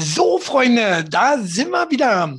[0.00, 2.32] So, Freunde, da sind wir wieder.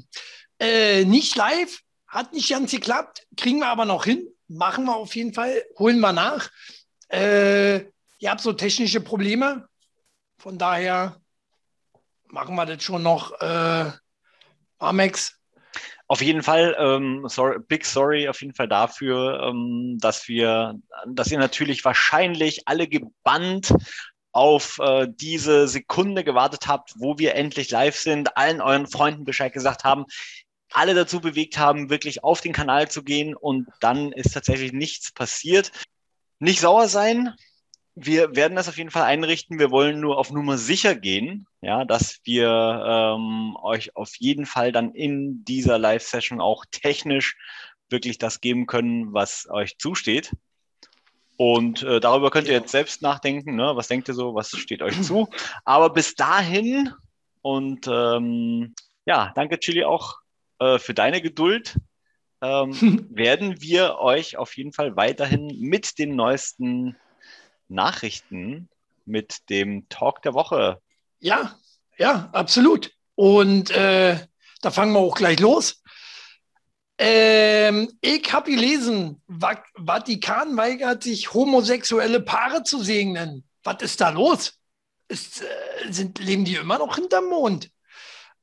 [0.59, 4.25] Äh, nicht live, hat nicht ganz geklappt, kriegen wir aber noch hin.
[4.47, 6.49] Machen wir auf jeden Fall, holen wir nach.
[7.09, 7.79] Äh,
[8.19, 9.67] ihr habt so technische Probleme,
[10.37, 11.19] von daher
[12.29, 13.33] machen wir das schon noch.
[13.41, 13.91] Äh,
[14.77, 15.39] Amex,
[16.11, 20.73] auf jeden Fall, ähm, sorry, big sorry auf jeden Fall dafür, ähm, dass wir,
[21.05, 23.71] dass ihr natürlich wahrscheinlich alle gebannt
[24.31, 29.53] auf äh, diese Sekunde gewartet habt, wo wir endlich live sind, allen euren Freunden Bescheid
[29.53, 30.05] gesagt haben,
[30.71, 35.11] alle dazu bewegt haben, wirklich auf den Kanal zu gehen und dann ist tatsächlich nichts
[35.11, 35.71] passiert.
[36.39, 37.33] Nicht sauer sein.
[37.95, 39.59] Wir werden das auf jeden Fall einrichten.
[39.59, 44.71] Wir wollen nur auf Nummer sicher gehen, ja, dass wir ähm, euch auf jeden Fall
[44.71, 47.35] dann in dieser Live-Session auch technisch
[47.89, 50.31] wirklich das geben können, was euch zusteht.
[51.41, 53.55] Und äh, darüber könnt ihr jetzt selbst nachdenken.
[53.55, 53.71] Ne?
[53.73, 54.35] Was denkt ihr so?
[54.35, 55.29] Was steht euch zu?
[55.63, 56.91] Aber bis dahin
[57.41, 58.75] und ähm,
[59.05, 60.17] ja, danke Chili auch
[60.59, 61.77] äh, für deine Geduld.
[62.41, 66.97] Ähm, werden wir euch auf jeden Fall weiterhin mit den neuesten
[67.69, 68.67] Nachrichten,
[69.05, 70.81] mit dem Talk der Woche.
[71.21, 71.55] Ja,
[71.97, 72.91] ja, absolut.
[73.15, 74.19] Und äh,
[74.61, 75.81] da fangen wir auch gleich los.
[77.01, 83.45] Ähm, ich habe gelesen, Vatikan weigert sich, homosexuelle Paare zu segnen.
[83.63, 84.59] Was ist da los?
[85.07, 85.45] Ist, äh,
[85.91, 87.71] sind, leben die immer noch hinterm Mond?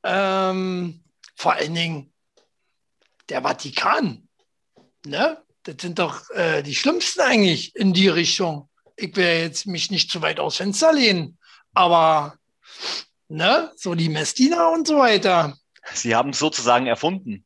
[0.03, 1.05] Ähm,
[1.35, 2.13] vor allen Dingen
[3.29, 4.27] der Vatikan.
[5.05, 5.43] Ne?
[5.65, 8.71] Das sind doch äh, die Schlimmsten eigentlich in die Richtung.
[8.97, 11.37] Ich will jetzt mich nicht zu weit aus Fenster lehnen,
[11.75, 12.39] aber
[13.29, 15.59] ne, so die Messdiener und so weiter.
[15.93, 17.45] Sie haben es sozusagen erfunden.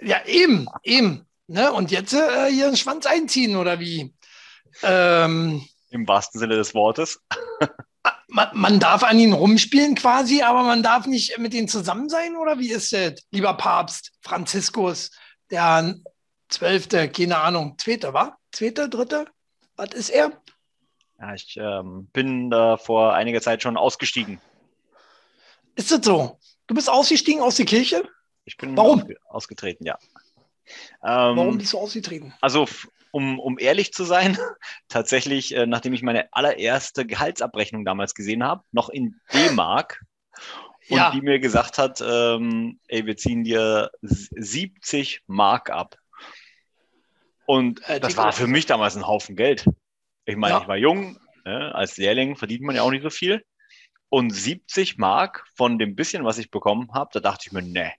[0.00, 1.26] Ja, eben, eben.
[1.46, 1.72] Ne?
[1.72, 4.14] Und jetzt äh, hier einen Schwanz einziehen oder wie?
[4.82, 7.20] Ähm, Im wahrsten Sinne des Wortes.
[8.02, 12.08] Ah, man, man, darf an ihnen rumspielen quasi, aber man darf nicht mit ihnen zusammen
[12.08, 13.14] sein oder wie ist das?
[13.30, 15.10] Lieber Papst Franziskus,
[15.50, 15.94] der
[16.48, 18.38] zwölfte, keine Ahnung, zweite, war?
[18.52, 19.26] Zweite, dritte?
[19.76, 20.32] Was ist er?
[21.18, 24.40] Ja, ich ähm, bin da vor einiger Zeit schon ausgestiegen.
[25.74, 26.38] Ist das so?
[26.66, 28.08] Du bist ausgestiegen aus der Kirche?
[28.46, 29.00] Ich bin Warum?
[29.00, 29.98] Ausge ausgetreten, ja.
[31.02, 32.32] Ähm, Warum bist du ausgetreten?
[32.40, 32.66] Also,
[33.10, 34.38] um, um ehrlich zu sein,
[34.88, 40.00] tatsächlich, äh, nachdem ich meine allererste Gehaltsabrechnung damals gesehen habe, noch in D-Mark,
[40.88, 41.10] und ja.
[41.10, 45.96] die mir gesagt hat, ähm, ey, wir ziehen dir 70 Mark ab.
[47.44, 49.68] Und äh, das war für mich damals ein Haufen Geld.
[50.26, 50.62] Ich meine, ja.
[50.62, 51.74] ich war jung, ne?
[51.74, 53.44] als Lehrling verdient man ja auch nicht so viel.
[54.08, 57.92] Und 70 Mark von dem bisschen, was ich bekommen habe, da dachte ich mir, ne,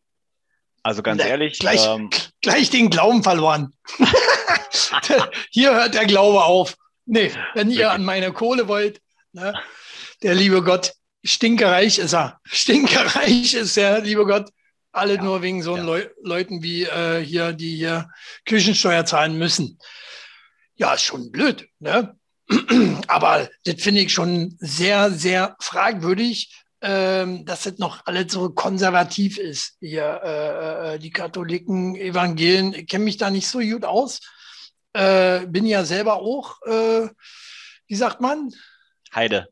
[0.87, 1.59] also ganz ne, ehrlich.
[1.59, 2.09] Gleich, ähm,
[2.41, 3.73] gleich den Glauben verloren.
[5.51, 6.77] Hier hört der Glaube auf.
[7.05, 9.01] Nee, wenn ihr an meine Kohle wollt,
[9.33, 9.53] ne,
[10.23, 10.93] der liebe Gott,
[11.25, 12.39] stinkereich ist er.
[12.45, 14.49] Stinkereich ist der liebe Gott.
[14.93, 15.83] Alle ja, nur wegen so ja.
[15.83, 18.09] Leu Leuten wie äh, hier, die hier
[18.45, 19.79] Küchensteuer zahlen müssen.
[20.75, 22.15] Ja, ist schon blöd, ne?
[23.07, 26.49] Aber das finde ich schon sehr, sehr fragwürdig,
[26.81, 29.77] ähm, dass das noch alles so konservativ ist.
[29.79, 34.21] Hier, äh, äh, die Katholiken, Evangelien, ich kenne mich da nicht so gut aus.
[34.93, 37.09] Äh, bin ja selber auch, äh,
[37.87, 38.53] wie sagt man?
[39.13, 39.47] Heide.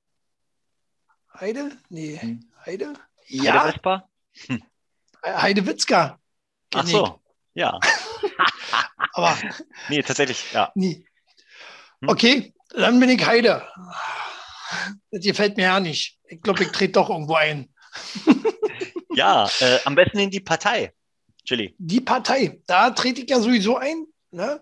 [1.40, 1.72] Heide?
[1.90, 2.52] Nee, hm.
[2.66, 2.94] Heide?
[3.28, 3.74] Ja.
[4.48, 4.64] Hm.
[5.26, 6.20] Heide Witzka.
[6.74, 7.20] Ach so,
[7.54, 7.80] ja.
[9.14, 9.36] Aber.
[9.90, 10.72] Nee, tatsächlich, ja.
[10.76, 11.06] Nie.
[12.02, 12.10] Hm?
[12.10, 13.68] Okay, dann bin ich Heide.
[15.12, 16.18] Das gefällt mir ja nicht.
[16.28, 17.70] Ich glaube, ich trete doch irgendwo ein.
[19.16, 20.94] ja, äh, am besten in die Partei,
[21.46, 21.76] Chili.
[21.78, 24.06] Die Partei, da trete ich ja sowieso ein.
[24.32, 24.62] Ne?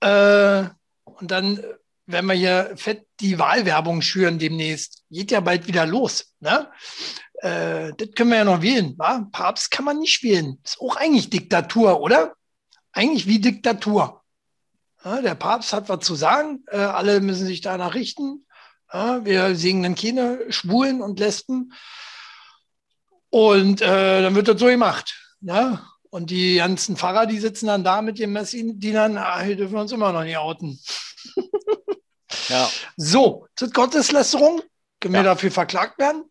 [0.00, 0.68] Äh,
[1.04, 1.62] und dann
[2.06, 5.04] werden wir hier fett die Wahlwerbung schüren demnächst.
[5.10, 6.34] Geht ja bald wieder los.
[6.40, 6.70] Ne?
[7.34, 8.94] Äh, das können wir ja noch wählen.
[8.96, 9.26] Wa?
[9.32, 10.58] Papst kann man nicht wählen.
[10.64, 12.34] Ist auch eigentlich Diktatur, oder?
[12.92, 14.22] Eigentlich wie Diktatur.
[15.04, 16.64] Ja, der Papst hat was zu sagen.
[16.68, 18.46] Äh, alle müssen sich danach richten.
[18.92, 21.72] Ja, wir segnen keine Schwulen und Lesben.
[23.30, 25.18] Und äh, dann wird das so gemacht.
[25.40, 25.88] Ja?
[26.10, 29.80] Und die ganzen Pfarrer, die sitzen dann da mit den Messdienern, ah, hier dürfen wir
[29.80, 30.78] uns immer noch nicht outen.
[32.48, 32.70] ja.
[32.96, 34.60] So, ist das Gotteslästerung?
[35.00, 35.20] Können ja.
[35.20, 36.24] wir dafür verklagt werden?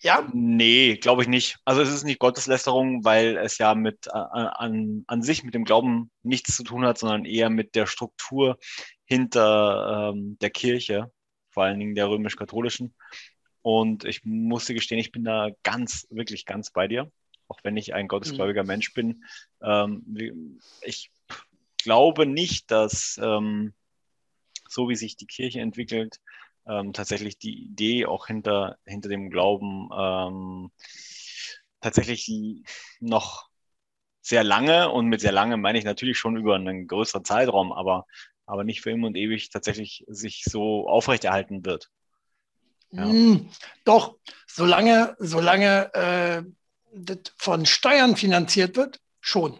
[0.00, 0.28] Ja?
[0.32, 1.56] Nee, glaube ich nicht.
[1.64, 5.64] Also es ist nicht Gotteslästerung, weil es ja mit äh, an, an sich mit dem
[5.64, 8.58] Glauben nichts zu tun hat, sondern eher mit der Struktur
[9.06, 11.10] hinter ähm, der Kirche
[11.56, 12.94] vor allen Dingen der römisch-katholischen.
[13.62, 17.10] Und ich musste gestehen, ich bin da ganz, wirklich ganz bei dir,
[17.48, 18.66] auch wenn ich ein gottesgläubiger mhm.
[18.66, 19.24] Mensch bin.
[19.62, 21.10] Ähm, ich
[21.78, 23.72] glaube nicht, dass ähm,
[24.68, 26.20] so wie sich die Kirche entwickelt,
[26.68, 30.70] ähm, tatsächlich die Idee auch hinter, hinter dem Glauben ähm,
[31.80, 32.30] tatsächlich
[33.00, 33.48] noch
[34.20, 38.04] sehr lange und mit sehr lange meine ich natürlich schon über einen größeren Zeitraum, aber,
[38.46, 41.90] aber nicht für immer und ewig tatsächlich sich so aufrechterhalten wird.
[42.90, 43.04] Ja.
[43.04, 43.50] Hm,
[43.84, 44.16] doch,
[44.46, 46.42] solange, solange äh,
[46.94, 49.58] das von Steuern finanziert wird, schon.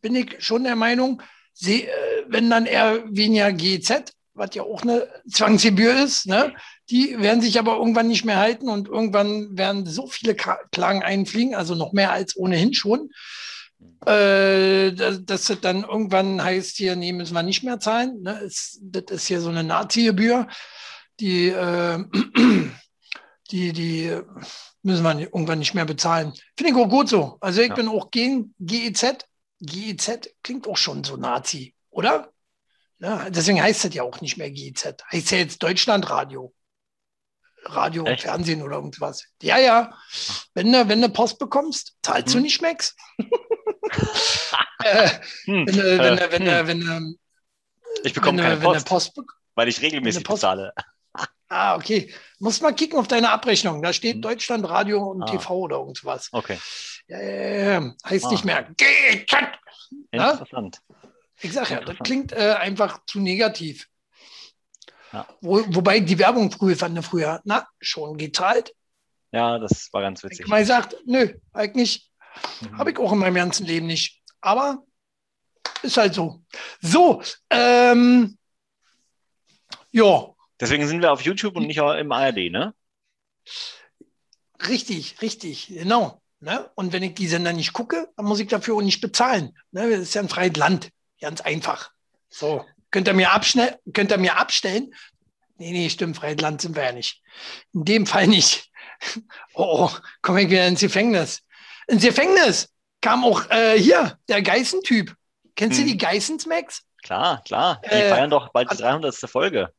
[0.00, 1.22] Bin ich schon der Meinung,
[1.52, 6.54] sie, äh, wenn dann eher weniger GZ, was ja auch eine Zwangsgebühr ist, ne?
[6.90, 11.54] die werden sich aber irgendwann nicht mehr halten und irgendwann werden so viele Klagen einfliegen,
[11.54, 13.10] also noch mehr als ohnehin schon,
[14.06, 18.22] äh, dass, dass das dann irgendwann heißt, hier, nee, müssen wir nicht mehr zahlen.
[18.22, 18.38] Ne?
[18.40, 20.46] Ist, das ist hier so eine Nazi-Gebühr,
[21.20, 22.04] die, äh,
[23.50, 24.18] die, die
[24.82, 26.32] müssen wir irgendwann nicht mehr bezahlen.
[26.56, 27.36] Finde ich auch gut so.
[27.40, 27.74] Also ich ja.
[27.74, 29.26] bin auch gegen GEZ.
[29.60, 32.32] GEZ klingt auch schon so Nazi, oder?
[32.98, 34.96] Ja, deswegen heißt das ja auch nicht mehr GEZ.
[35.12, 36.54] Heißt ja jetzt Deutschlandradio.
[37.64, 38.22] Radio, Echt?
[38.22, 39.24] Fernsehen oder irgendwas.
[39.42, 39.92] Ja, ja.
[40.54, 42.34] Wenn du, wenn du Post bekommst, zahlst hm.
[42.34, 42.94] du nicht Max.
[44.84, 45.10] äh,
[45.46, 47.14] äh,
[48.04, 49.20] ich bekomme keine Post, Post
[49.54, 50.72] weil ich regelmäßig Post, bezahle.
[51.48, 52.12] Ah, okay.
[52.38, 53.82] Muss mal kicken auf deine Abrechnung.
[53.82, 54.22] Da steht hm.
[54.22, 55.26] Deutschland Radio und ah.
[55.26, 56.28] TV oder irgendwas.
[56.32, 56.58] Okay.
[57.08, 57.94] Ja, ja, ja.
[58.04, 58.30] Heißt ah.
[58.30, 58.68] nicht mehr.
[60.10, 60.80] Interessant.
[61.40, 63.88] Ich sag ja, das klingt äh, einfach zu negativ.
[65.12, 65.26] Ja.
[65.40, 68.74] Wo, wobei die Werbung früher fand früher, na, schon gezahlt.
[69.32, 70.40] Ja, das war ganz witzig.
[70.40, 72.10] Ich mal gesagt, nö, eigentlich
[72.60, 72.78] mhm.
[72.78, 74.22] habe ich auch in meinem ganzen Leben nicht.
[74.40, 74.84] Aber
[75.82, 76.42] ist halt so.
[76.80, 78.38] So, ähm,
[79.90, 80.28] ja.
[80.58, 82.74] Deswegen sind wir auf YouTube und nicht im ARD, ne?
[84.68, 86.22] Richtig, richtig, genau.
[86.40, 86.70] Ne?
[86.74, 89.56] Und wenn ich die Sender nicht gucke, dann muss ich dafür auch nicht bezahlen.
[89.70, 89.90] Ne?
[89.90, 90.90] Das ist ja ein freies Land.
[91.20, 91.90] Ganz einfach.
[92.28, 94.94] So, könnt ihr mir, abschnell, könnt ihr mir abstellen?
[95.58, 97.22] Nee, nee, stimmt, freies Land sind wir ja nicht.
[97.72, 98.70] In dem Fall nicht.
[99.52, 101.42] Oh, oh komme ich wieder ins Gefängnis.
[101.86, 102.68] Ins Gefängnis
[103.00, 105.14] kam auch äh, hier der Geißentyp.
[105.54, 105.86] Kennst hm.
[105.86, 106.82] du die Geißens, Max?
[107.02, 107.80] Klar, klar.
[107.84, 109.14] Die äh, feiern doch bald die 300.
[109.30, 109.72] Folge.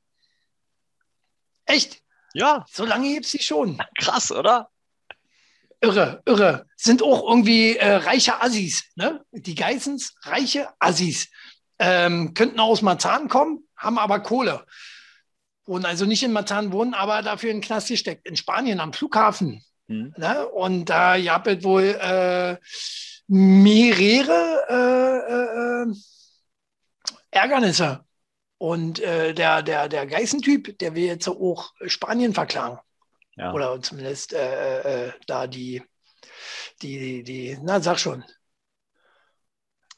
[1.66, 2.02] Echt?
[2.34, 2.66] Ja.
[2.72, 3.78] So lange gibt es die schon.
[4.00, 4.70] Krass, oder?
[5.82, 6.66] Irre, irre.
[6.76, 8.84] Sind auch irgendwie äh, reiche Assis.
[8.96, 9.24] Ne?
[9.32, 11.30] Die Geissens, reiche Assis.
[11.80, 14.66] Ähm, könnten aus Marzahn kommen, haben aber Kohle.
[15.66, 18.26] Wohnen also nicht in Marzahn, wohnen aber dafür in den Knast gesteckt.
[18.26, 19.64] In Spanien am Flughafen.
[19.88, 20.14] Hm.
[20.18, 20.48] Ne?
[20.48, 22.58] Und da äh, gab es wohl äh,
[23.28, 25.94] mehrere äh, äh,
[27.32, 28.04] Ärgernisse.
[28.58, 32.80] Und äh, der, der, der Geißentyp, der will jetzt auch Spanien verklagen.
[33.36, 33.54] Ja.
[33.54, 35.84] Oder zumindest äh, äh, da die,
[36.82, 38.24] die, die, na sag schon.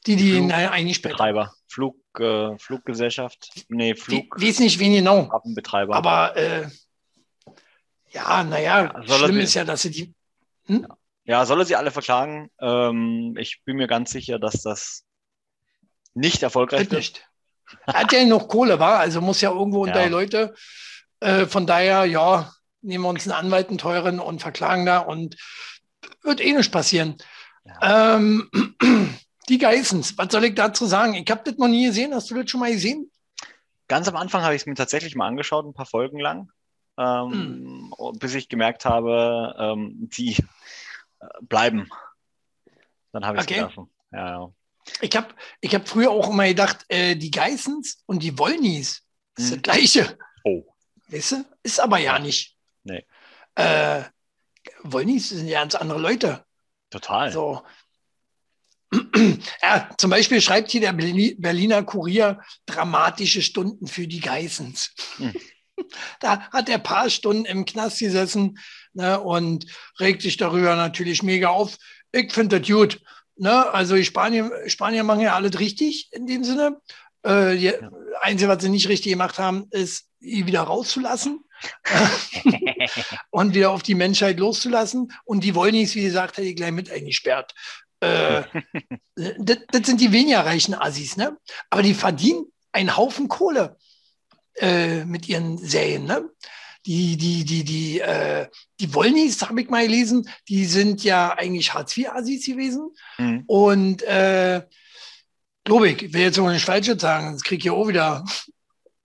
[0.06, 1.54] Die, die Flug, eigentlich Betreiber.
[1.68, 3.64] Flug, äh, Fluggesellschaft.
[3.68, 4.38] Nee, Flug.
[4.38, 5.30] Wie, weiß nicht, wen genau.
[5.54, 5.94] Betreiber.
[5.94, 6.68] Aber äh,
[8.10, 10.14] ja, naja, ja, schlimm ist ja, dass sie die.
[10.66, 10.86] Hm?
[11.24, 11.44] Ja.
[11.46, 12.50] soll er sie alle verklagen?
[12.60, 15.04] Ähm, ich bin mir ganz sicher, dass das
[16.14, 16.92] nicht erfolgreich wird.
[16.92, 17.26] Nicht.
[17.86, 20.06] Er hat ja noch Kohle, war, also muss ja irgendwo unter ja.
[20.06, 20.54] die Leute.
[21.20, 22.52] Äh, von daher, ja,
[22.82, 25.36] nehmen wir uns einen Anwalt, einen teuren und verklagen da und
[26.22, 27.16] wird eh nichts passieren.
[27.64, 28.16] Ja.
[28.16, 28.50] Ähm,
[29.48, 31.14] die Geissens, was soll ich dazu sagen?
[31.14, 32.14] Ich habe das noch nie gesehen.
[32.14, 33.10] Hast du das schon mal gesehen?
[33.88, 36.50] Ganz am Anfang habe ich es mir tatsächlich mal angeschaut, ein paar Folgen lang,
[37.00, 38.18] ähm, hm.
[38.18, 40.36] bis ich gemerkt habe, ähm, die
[41.20, 41.88] äh, bleiben.
[43.12, 43.54] Dann habe ich es okay.
[43.60, 43.90] gelassen.
[44.12, 44.52] Ja, ja.
[45.00, 45.28] Ich habe
[45.60, 49.02] ich hab früher auch immer gedacht, äh, die Geissens und die Wollnies
[49.36, 49.62] ist hm.
[49.62, 50.18] das Gleiche.
[50.44, 50.64] Oh.
[51.08, 51.44] Weißt du?
[51.62, 52.56] Ist aber ja nicht.
[52.84, 53.04] Nee.
[53.54, 54.02] Äh,
[54.82, 56.44] Wollnies sind ja ganz andere Leute.
[56.90, 57.32] Total.
[57.32, 57.62] So.
[59.62, 64.92] Ja, zum Beispiel schreibt hier der Berliner Kurier dramatische Stunden für die Geissens.
[65.18, 65.32] Hm.
[66.20, 68.58] Da hat er ein paar Stunden im Knast gesessen
[68.92, 69.66] ne, und
[69.98, 71.76] regt sich darüber natürlich mega auf.
[72.12, 73.00] Ich finde das gut.
[73.36, 73.72] Ne?
[73.72, 76.80] Also die Spanier, Spanier machen ja alles richtig in dem Sinne.
[77.22, 77.72] Äh, die, ja.
[78.20, 81.44] Einzige, was sie nicht richtig gemacht haben, ist, ihn wieder rauszulassen.
[83.30, 85.12] und wieder auf die Menschheit loszulassen.
[85.24, 87.54] Und die wollen nichts, wie gesagt, hätte ich gleich mit eingesperrt.
[88.02, 88.44] Äh,
[89.14, 91.36] das, das, sind die weniger reichen Assis, ne?
[91.68, 93.76] Aber die verdienen einen Haufen Kohle
[94.60, 96.28] äh, mit ihren Serien, ne?
[96.86, 98.48] Die, die, die, die, äh,
[98.80, 102.90] die Wollnis, habe ich mal gelesen, die sind ja eigentlich Hartz-IV-Assis gewesen.
[103.18, 103.44] Mhm.
[103.46, 104.62] Und äh,
[105.64, 108.24] glaube ich, will jetzt auch nicht falsch sagen, sonst kriege ich ja auch wieder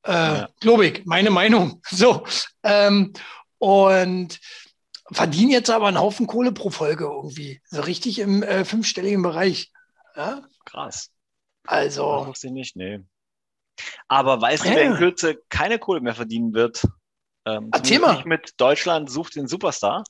[0.06, 0.50] äh, ja.
[0.82, 1.82] Ich, meine Meinung.
[1.90, 2.26] So.
[2.64, 3.14] Ähm,
[3.58, 4.40] und
[5.12, 7.62] verdienen jetzt aber einen Haufen Kohle pro Folge irgendwie.
[7.66, 9.72] So richtig im äh, fünfstelligen Bereich.
[10.16, 10.44] Ja?
[10.66, 11.12] Krass.
[11.66, 12.26] Also.
[12.30, 13.00] Das ich nicht, nee.
[14.08, 16.88] Aber weißt du, wer in Kürze keine Kohle mehr verdienen wird?
[17.46, 18.14] Ähm, mal.
[18.16, 20.04] Nicht mit Deutschland sucht den Superstar.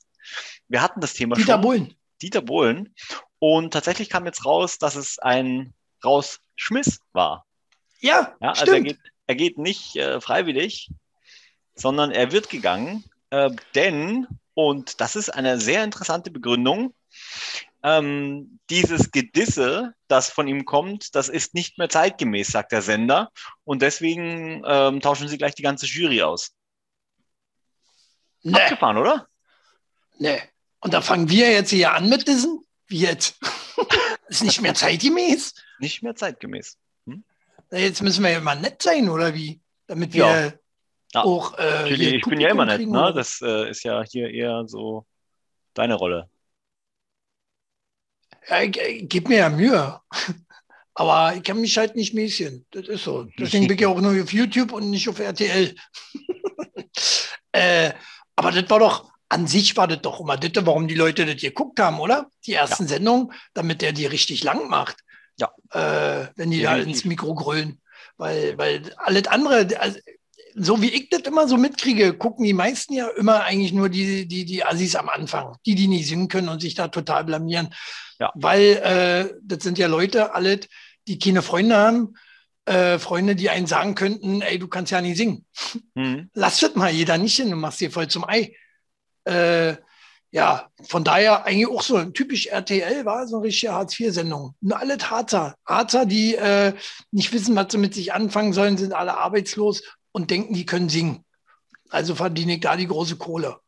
[0.68, 1.60] Wir hatten das Thema Dieter schon.
[1.62, 1.94] Bohlen.
[2.22, 2.94] Dieter Bohlen.
[3.38, 7.44] Und tatsächlich kam jetzt raus, dass es ein Rausschmiss war.
[8.00, 10.90] Ja, Ja, also er geht, er geht nicht äh, freiwillig,
[11.74, 16.94] sondern er wird gegangen, äh, denn, und das ist eine sehr interessante Begründung,
[17.86, 23.30] ähm, dieses Gedisse, das von ihm kommt, das ist nicht mehr zeitgemäß, sagt der Sender.
[23.62, 26.50] Und deswegen ähm, tauschen sie gleich die ganze Jury aus.
[28.42, 29.28] nee, Abgefahren, oder?
[30.18, 30.40] nee.
[30.80, 32.60] Und da fangen wir jetzt hier an mit diesem?
[32.88, 33.38] Wie jetzt?
[34.28, 35.54] ist nicht mehr zeitgemäß?
[35.78, 36.76] Nicht mehr zeitgemäß.
[37.04, 39.60] Na, Jetzt müssen wir ja mal nett sein, oder wie?
[39.86, 40.52] Damit wir Ja.
[41.14, 41.22] Ja.
[41.22, 41.56] auch.
[41.58, 43.12] Äh, ich bin ja immer nett, ne?
[43.14, 45.06] Das äh, ist ja hier eher so
[45.74, 46.28] deine Rolle.
[48.48, 50.00] Ja, ich, ich gebe mir ja Mühe.
[50.94, 52.64] Aber ich kann mich halt nicht mäßigen.
[52.70, 53.26] Das ist so.
[53.38, 55.74] Deswegen bin ich auch nur auf YouTube und nicht auf RTL.
[57.52, 57.92] äh,
[58.34, 61.36] aber das war doch, an sich war das doch immer das, warum die Leute das
[61.36, 62.30] geguckt haben, oder?
[62.46, 64.96] Die ersten Sendungen, damit der die richtig lang macht.
[65.38, 65.50] Ja.
[65.70, 66.94] Äh, wenn die da Definitiv.
[66.94, 67.82] ins Mikro grölen.
[68.16, 69.98] Weil, weil alles andere, also,
[70.58, 74.26] so wie ich das immer so mitkriege, gucken die meisten ja immer eigentlich nur die,
[74.26, 77.74] die, die Assis am Anfang, die, die nicht singen können und sich da total blamieren.
[78.18, 78.32] Ja.
[78.34, 80.60] Weil äh, das sind ja Leute, alle,
[81.06, 82.14] die keine Freunde haben,
[82.64, 85.44] äh, Freunde, die einen sagen könnten, ey, du kannst ja nicht singen.
[85.94, 86.30] Hm.
[86.34, 88.56] Lass das mal jeder nicht hin, du machst dir voll zum Ei.
[89.24, 89.76] Äh,
[90.30, 94.54] ja, von daher eigentlich auch so ein typisch RTL war so eine richtige Hartz-IV-Sendung.
[94.60, 95.54] Nur alle Harzer.
[95.64, 96.74] Harzer, die äh,
[97.10, 99.82] nicht wissen, was sie mit sich anfangen sollen, sind alle arbeitslos
[100.16, 101.26] und denken, die können singen.
[101.90, 103.58] Also verdiene ich da die große Kohle.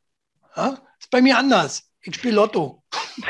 [0.57, 0.79] Ja?
[0.99, 1.93] Ist bei mir anders.
[2.01, 2.83] Ich spiele Lotto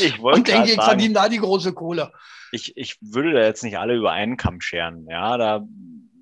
[0.00, 2.12] Ich und denke, ich sagen, verdiene da die große Kohle.
[2.50, 5.06] ich, ich würde da jetzt nicht alle über einen Kamm scheren.
[5.10, 5.66] Ja, da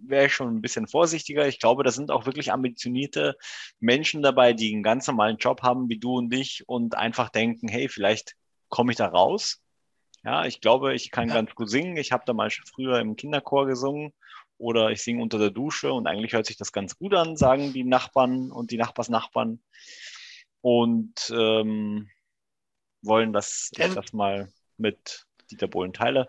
[0.08, 1.46] wäre ich schon ein bisschen vorsichtiger.
[1.46, 3.36] Ich glaube, da sind auch wirklich ambitionierte
[3.78, 7.68] Menschen dabei, die einen ganz normalen Job haben, wie du und ich, und einfach denken,
[7.68, 8.34] hey, vielleicht
[8.68, 9.60] komme ich da raus.
[10.24, 11.34] Ja, ich glaube, ich kann Ja.
[11.34, 11.96] ganz gut singen.
[11.96, 14.12] Ich habe da mal früher im Kinderchor gesungen
[14.58, 17.72] oder ich singe unter der Dusche und eigentlich hört sich das ganz gut an, sagen
[17.72, 19.60] die Nachbarn und die Nachbarsnachbarn.
[20.62, 22.08] Und ähm,
[23.02, 26.28] wollen, dass ich das mal mit Dieter Bohlen teile.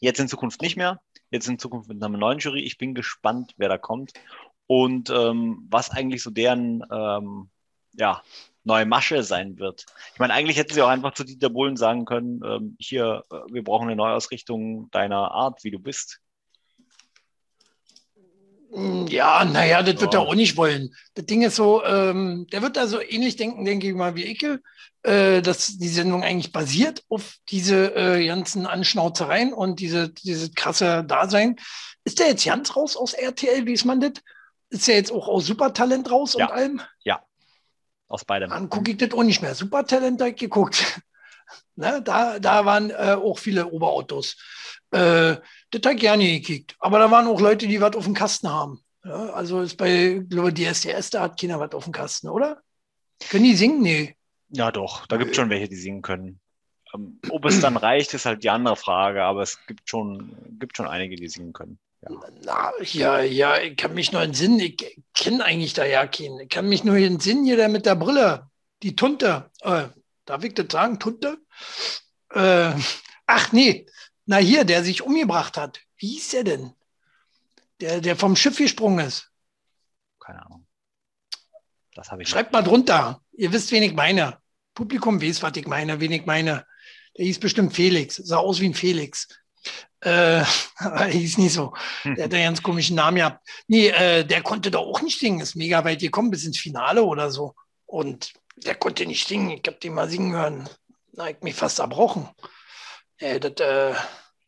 [0.00, 1.00] Jetzt in Zukunft nicht mehr.
[1.30, 2.62] Jetzt in Zukunft mit einer neuen Jury.
[2.62, 4.12] Ich bin gespannt, wer da kommt
[4.66, 7.50] und ähm, was eigentlich so deren ähm,
[7.94, 8.22] ja,
[8.64, 9.84] neue Masche sein wird.
[10.14, 13.52] Ich meine, eigentlich hätten sie auch einfach zu Dieter Bohlen sagen können, ähm, hier, äh,
[13.52, 16.20] wir brauchen eine Neuausrichtung deiner Art, wie du bist.
[18.74, 20.20] Mm, Ja, naja, das wird Ja.
[20.20, 20.94] er auch nicht wollen.
[21.14, 24.24] Das Ding ist so, ähm, der wird da so ähnlich denken, denke ich mal, wie
[24.26, 24.60] Icke,
[25.02, 31.04] äh, dass die Sendung eigentlich basiert auf diese äh, ganzen Anschnauzereien und diese, diese krasse
[31.04, 31.56] Dasein.
[32.04, 34.12] Ist der jetzt ganz raus aus RTL, wie ist man das?
[34.70, 36.46] Ist der jetzt auch aus Supertalent raus Ja.
[36.46, 36.82] und allem?
[38.08, 38.50] Aus beidem.
[38.50, 39.54] Dann gucke ich das auch nicht mehr.
[39.54, 41.00] Supertalent habe ich geguckt.
[41.76, 44.36] ne, da, da waren äh, auch viele Oberautos.
[44.92, 45.36] Äh,
[45.70, 46.76] das ich gerne gekickt.
[46.78, 48.82] Aber da waren auch Leute, die was auf dem Kasten haben.
[49.04, 52.62] Ja, also ist bei, ich glaube DSDS, da hat keiner was auf dem Kasten, oder?
[53.30, 53.82] Können die singen?
[53.82, 54.16] Nee.
[54.50, 56.40] Ja, doch, da gibt es schon welche, die singen können.
[56.94, 60.76] Ähm, ob es dann reicht, ist halt die andere Frage, aber es gibt schon, gibt
[60.76, 61.78] schon einige, die singen können.
[62.44, 66.40] Na, ja, ja, ich kann mich nur entsinnen, ich kenne eigentlich da ja keinen.
[66.40, 68.50] Ich kann mich nur entsinnen, hier der mit der Brille,
[68.82, 69.50] die Tunte.
[69.60, 69.84] Äh,
[70.24, 71.38] darf ich das sagen, Tunte?
[72.30, 72.72] Äh,
[73.26, 73.86] ach nee,
[74.26, 75.80] na hier, der sich umgebracht hat.
[75.96, 76.72] Wie hieß der denn?
[77.80, 79.30] Der, der vom Schiff gesprungen ist.
[80.20, 80.66] Keine Ahnung.
[81.94, 83.20] Das habe ich Schreibt mal drunter.
[83.32, 84.38] Ihr wisst, wen ich meine.
[84.74, 86.66] Publikum weiß, was ich meine, wen ich meine.
[87.16, 88.16] Der hieß bestimmt Felix.
[88.16, 89.28] Sah aus wie ein Felix.
[90.00, 90.44] Äh,
[90.76, 91.74] aber er hieß nicht so.
[92.04, 93.46] Der hat einen ganz komischen Namen gehabt.
[93.66, 95.40] Nee, äh, der konnte doch auch nicht singen.
[95.40, 97.54] Ist mega weit gekommen bis ins Finale oder so.
[97.84, 99.50] Und der konnte nicht singen.
[99.50, 100.68] Ich hab den mal singen hören.
[101.12, 102.28] Na, ich mich fast erbrochen.
[103.22, 103.94] Äh, das, äh,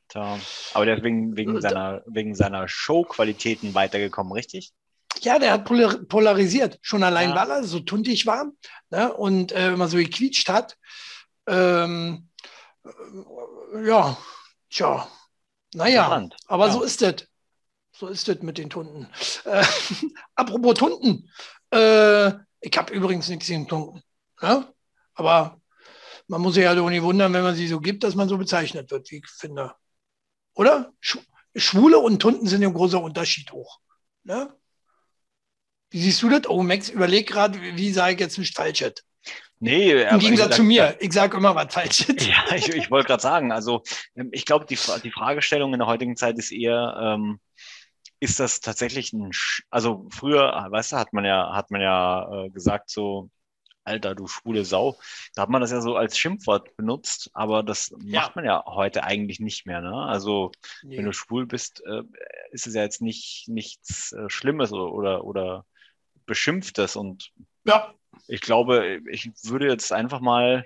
[0.08, 0.38] Tja,
[0.74, 4.72] aber der ist wegen, wegen Da- seiner, wegen seiner Showqualitäten weitergekommen, richtig?
[5.20, 6.78] ja, der hat polar polarisiert.
[6.82, 7.36] Schon allein, Ja.
[7.36, 8.46] weil er so tuntig war
[8.90, 9.12] ne?
[9.14, 10.76] und äh, immer so gequietscht hat.
[11.46, 12.28] Ähm,
[12.84, 14.16] äh, ja,
[14.70, 15.08] tja,
[15.72, 16.28] naja.
[16.48, 16.72] Aber Ja.
[16.72, 17.26] so ist das.
[17.92, 19.08] So ist das mit den Tunden.
[19.44, 19.64] Äh,
[20.34, 21.30] apropos Tunden.
[21.70, 24.02] Äh, ich habe übrigens nichts gegen Tunden.
[24.42, 24.68] Ja?
[25.14, 25.60] Aber
[26.28, 28.38] man muss sich ja doch nicht wundern, wenn man sie so gibt, dass man so
[28.38, 29.74] bezeichnet wird, wie ich finde.
[30.54, 30.92] Oder?
[31.00, 31.18] Sch
[31.56, 33.78] Schwule und Tunden sind ein großer Unterschied hoch.
[34.24, 34.52] Ne?
[35.90, 36.48] Wie siehst du das?
[36.48, 38.94] Oh, Max, überleg gerade, wie, sage ich jetzt nicht Falsches?
[39.60, 40.96] Nee, Im Gegensatz ich zu sag- mir.
[40.98, 42.26] Ich sage immer was Falsches.
[42.26, 43.82] Ja, ich, ich wollte gerade sagen, also
[44.16, 47.38] ähm, ich glaube, die, die Fragestellung in der heutigen Zeit ist eher, ähm,
[48.18, 49.30] ist das tatsächlich ein,
[49.70, 53.30] also früher, weißt du, hat man ja, hat man ja äh, gesagt so,
[53.84, 54.98] Alter, du schwule Sau.
[55.34, 58.22] Da hat man das ja so als Schimpfwort benutzt, aber das ja.
[58.22, 59.80] macht man ja heute eigentlich nicht mehr.
[59.80, 59.94] Ne?
[59.94, 60.96] Also nee.
[60.96, 62.02] wenn du schwul bist, äh,
[62.50, 65.66] ist es ja jetzt nicht nichts äh, Schlimmes oder, oder, oder
[66.26, 66.96] Beschimpftes.
[66.96, 67.30] Und
[67.64, 67.92] ja.
[68.26, 70.64] ich glaube, ich würde jetzt einfach mal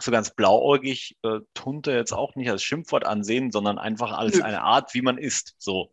[0.00, 4.42] so ganz blauäugig äh, Tunte jetzt auch nicht als Schimpfwort ansehen, sondern einfach als Nö.
[4.42, 5.54] eine Art, wie man ist.
[5.58, 5.92] So.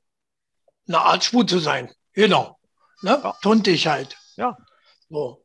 [0.87, 1.91] Eine Art schwul zu sein.
[2.13, 2.59] Genau.
[3.01, 3.19] Ne?
[3.23, 3.35] Ja.
[3.41, 4.17] Tuntig halt.
[4.35, 4.57] Ja.
[5.09, 5.42] So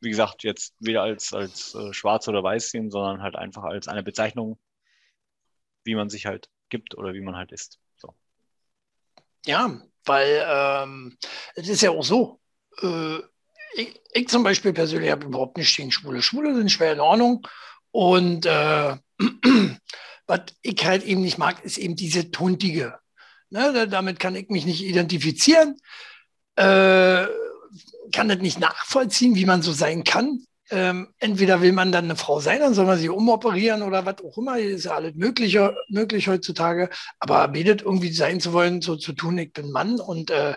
[0.00, 3.88] wie gesagt, jetzt weder als, als äh, schwarz oder weiß sehen, sondern halt einfach als
[3.88, 4.58] eine Bezeichnung,
[5.84, 7.78] wie man sich halt gibt oder wie man halt ist.
[7.96, 8.14] So.
[9.46, 11.18] Ja, weil ähm,
[11.54, 12.40] es ist ja auch so,
[12.80, 13.18] äh,
[13.74, 16.22] ich, ich, zum Beispiel persönlich habe überhaupt nicht gegen Schwule.
[16.22, 17.46] Schwule sind schwer in Ordnung
[17.90, 18.96] und äh,
[20.26, 22.98] was ich halt eben nicht mag, ist eben diese tuntige.
[23.50, 25.76] Ne, damit kann ich mich nicht identifizieren.
[26.54, 27.26] Äh,
[28.10, 30.44] kann das nicht nachvollziehen, wie man so sein kann.
[30.70, 34.22] Ähm, entweder will man dann eine Frau sein, dann soll man sich umoperieren oder was
[34.24, 34.58] auch immer.
[34.58, 36.90] Ist ja alles mögliche, möglich heutzutage.
[37.18, 40.54] Aber betet irgendwie sein zu wollen, so zu tun, ich bin Mann und äh,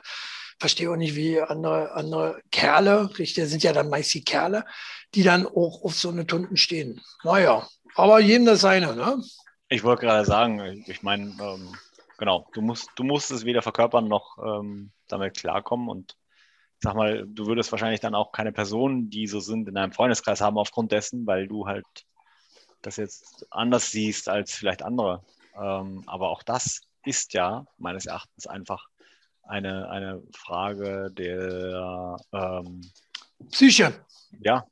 [0.59, 4.65] verstehe auch nicht, wie andere, andere Kerle, richtig, sind ja dann meist die Kerle,
[5.13, 7.01] die dann auch auf so eine Tunden stehen.
[7.23, 9.21] Naja, aber jedem das seine, ne?
[9.69, 11.75] Ich wollte gerade sagen, ich meine, ähm,
[12.17, 16.15] genau, du musst, du musst es weder verkörpern noch ähm, damit klarkommen und
[16.83, 20.41] sag mal, du würdest wahrscheinlich dann auch keine Personen, die so sind, in deinem Freundeskreis
[20.41, 21.85] haben aufgrund dessen, weil du halt
[22.81, 25.23] das jetzt anders siehst als vielleicht andere.
[25.55, 28.85] Ähm, aber auch das ist ja meines Erachtens einfach
[29.43, 32.81] eine, eine Frage der ähm,
[33.49, 33.93] Psyche.
[34.41, 34.65] Ja,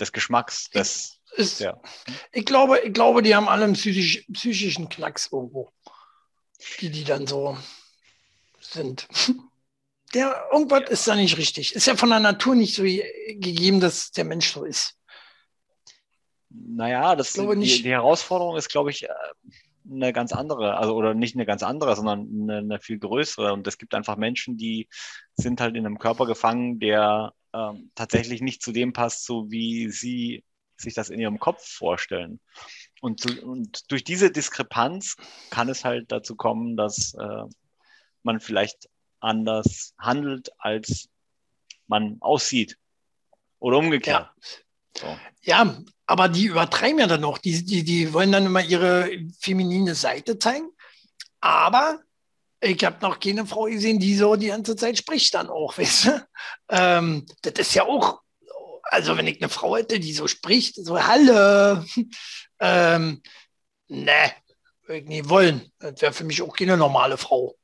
[0.00, 0.68] des Geschmacks.
[0.70, 1.80] Des, ist, ja.
[2.32, 5.72] ich, glaube, ich glaube, die haben alle einen psychisch, psychischen Knacks irgendwo,
[6.80, 7.56] die die dann so
[8.60, 9.06] sind
[10.14, 11.74] der, irgendwas ist da nicht richtig.
[11.74, 14.96] Ist ja von der Natur nicht so gegeben, dass der Mensch so ist.
[16.50, 19.08] Naja, das, die, die, Herausforderung ist, glaube ich, äh,
[19.90, 23.52] eine ganz andere, also oder nicht eine ganz andere, sondern eine, eine, viel größere.
[23.52, 24.88] Und es gibt einfach Menschen, die
[25.34, 29.90] sind halt in einem Körper gefangen, der ähm, tatsächlich nicht zu dem passt, so wie
[29.90, 30.44] sie
[30.76, 32.40] sich das in ihrem Kopf vorstellen.
[33.00, 35.16] Und, und durch diese Diskrepanz
[35.50, 37.44] kann es halt dazu kommen, dass äh,
[38.22, 38.88] man vielleicht
[39.22, 41.08] anders handelt, als
[41.86, 42.78] man aussieht.
[43.58, 44.28] Oder umgekehrt.
[44.36, 45.00] Ja.
[45.00, 45.18] So.
[45.42, 47.38] ja, aber die übertreiben ja dann noch.
[47.38, 50.68] Die, die, die wollen dann immer ihre feminine Seite zeigen.
[51.40, 52.00] Aber
[52.60, 56.06] ich habe noch keine Frau gesehen, die so die ganze Zeit spricht dann auch, weißt
[56.06, 56.26] du?
[56.68, 58.20] Ähm, das ist ja auch,
[58.84, 61.84] also wenn ich eine Frau hätte, die so spricht, so Hallo,
[62.60, 63.22] ähm,
[63.88, 64.32] ne,
[64.82, 65.72] würde ich nie wollen.
[65.78, 67.56] Das wäre für mich auch keine normale Frau.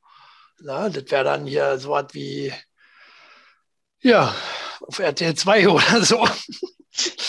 [0.61, 2.53] Na, das wäre dann hier so was wie,
[4.01, 4.33] ja,
[4.81, 6.27] auf RTL 2 oder so.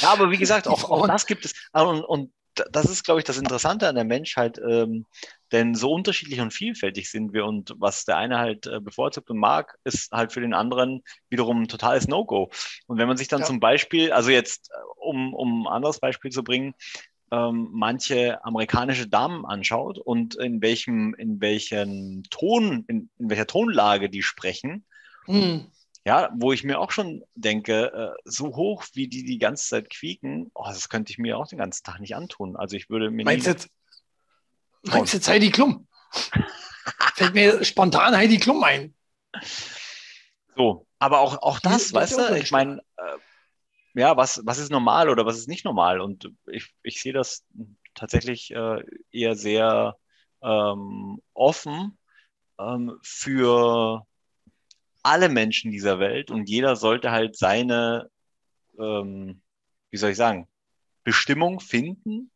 [0.01, 1.55] Ja, aber wie gesagt, auch, auch das gibt es.
[1.73, 2.33] Ah, und, und
[2.73, 5.07] das ist, glaube ich, das Interessante an der Menschheit, ähm,
[5.53, 9.39] denn so unterschiedlich und vielfältig sind wir und was der eine halt äh, bevorzugt und
[9.39, 12.51] mag, ist halt für den anderen wiederum ein totales No-Go.
[12.87, 13.47] Und wenn man sich dann ja.
[13.47, 16.75] zum Beispiel, also jetzt, äh, um, um ein anderes Beispiel zu bringen,
[17.31, 24.11] ähm, manche amerikanische Damen anschaut und in welchem, in welchem Ton, in, in welcher Tonlage
[24.11, 24.85] die sprechen,
[25.27, 25.67] mhm.
[26.05, 29.91] ja, wo ich mir auch schon denke, äh, so hoch wie die die ganze Zeit
[29.91, 32.57] quieken, oh, das könnte ich mir auch den ganzen Tag nicht antun.
[32.57, 33.69] Also ich würde mir meinst jetzt,
[34.83, 35.87] meinst jetzt Heidi Klum?
[37.15, 38.95] Fällt mir spontan Heidi Klum ein.
[40.57, 43.19] So, aber auch, auch das, weißt du, ich meine, äh,
[43.95, 46.01] ja, was, was ist normal oder was ist nicht normal?
[46.01, 47.45] Und ich, ich sehe das
[47.95, 49.97] tatsächlich äh, eher sehr
[50.43, 51.99] ähm, offen
[52.59, 54.07] ähm, für
[55.03, 58.11] alle Menschen dieser Welt und jeder sollte halt seine,
[58.79, 59.41] ähm,
[59.91, 60.47] wie soll ich sagen,
[61.05, 62.31] Bestimmung finden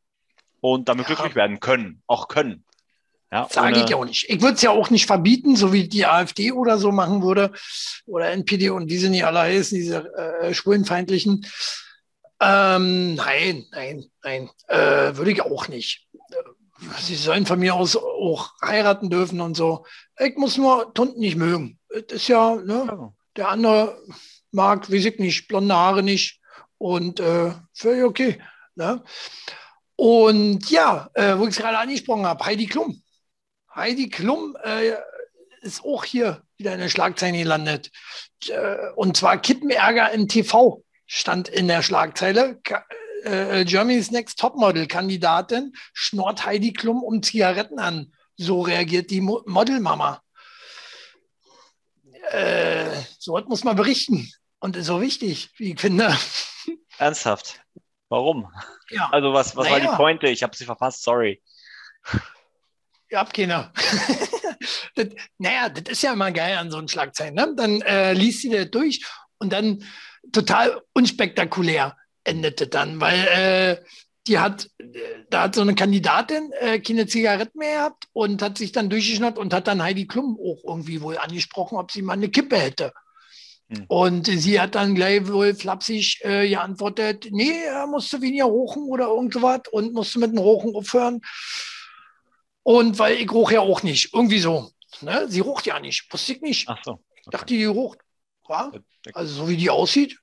[0.61, 1.15] und damit ja.
[1.15, 2.65] glücklich werden können, auch können.
[3.35, 4.31] Ja, Sage ich ja auch nicht.
[4.31, 7.51] Ich würde es ja auch nicht verbieten, so wie die AfD oder so machen würde,
[8.07, 11.45] oder NPD und wie sie nicht alle heißen, diese äh, Schwulenfeindlichen.
[12.41, 16.07] Ähm, nein, nein, nein, äh, würde ich auch nicht.
[17.01, 19.85] Sie sollen von mir aus auch heiraten dürfen und so.
[20.21, 21.81] Ich muss nur Tunden nicht mögen.
[21.89, 23.13] Das ist ja, ne, ja.
[23.37, 24.01] der andere
[24.53, 26.41] mag, weiß ich nicht, blonde Haare nicht
[26.79, 28.41] und äh, völlig okay.
[28.77, 29.03] Ne?
[29.97, 33.01] Und ja, äh, wo ich es gerade angesprochen habe, Heidi Klum.
[33.75, 34.93] Heidi Klum äh,
[35.63, 37.91] ist auch hier wieder in der Schlagzeile gelandet.
[38.49, 42.61] Äh, und zwar Kippenärger im TV stand in der Schlagzeile.
[43.25, 48.13] Äh, Germany's Next Topmodel-Kandidatin schnort Heidi Klum um Zigaretten an.
[48.37, 50.21] So reagiert die Mo Modelmama.
[52.31, 54.31] äh, so was muss man berichten.
[54.61, 56.17] Und ist so wichtig, wie ich finde.
[56.99, 57.61] Ernsthaft?
[58.09, 58.51] Warum?
[58.91, 59.09] Ja.
[59.13, 59.91] Also was, was war Naja.
[59.91, 60.29] die Pointe?
[60.29, 61.43] Ich habe sie verpasst, sorry.
[63.11, 63.73] Ihr habt keine.
[64.95, 65.07] das,
[65.39, 67.35] naja, das ist ja immer geil an so einem Schlagzeilen.
[67.35, 67.55] Ne?
[67.57, 69.05] Dann äh, liest sie das durch
[69.39, 69.85] und dann
[70.33, 73.85] total unspektakulär endet es dann, weil äh,
[74.27, 74.87] die hat, äh,
[75.31, 79.39] da hat so eine Kandidatin äh, keine Zigaretten mehr gehabt und hat sich dann durchgeschnappt
[79.39, 82.93] und hat dann Heidi Klum auch irgendwie wohl angesprochen, ob sie mal eine Kippe hätte.
[83.69, 83.85] Hm.
[83.89, 89.09] Und sie hat dann gleich wohl flapsig äh, geantwortet, nee, er musste weniger rochen oder
[89.09, 91.21] irgend sowas und musste mit dem Rochen aufhören.
[92.65, 94.71] Und weil ich roch ja auch nicht, irgendwie so.
[95.01, 95.27] Ne?
[95.29, 96.69] Sie rocht ja nicht, wusste ich nicht.
[96.69, 96.99] Ach so.
[97.17, 97.99] Ich dachte, die rocht.
[98.49, 98.67] Ja?
[98.69, 98.81] Okay.
[99.15, 100.19] Also so wie die aussieht,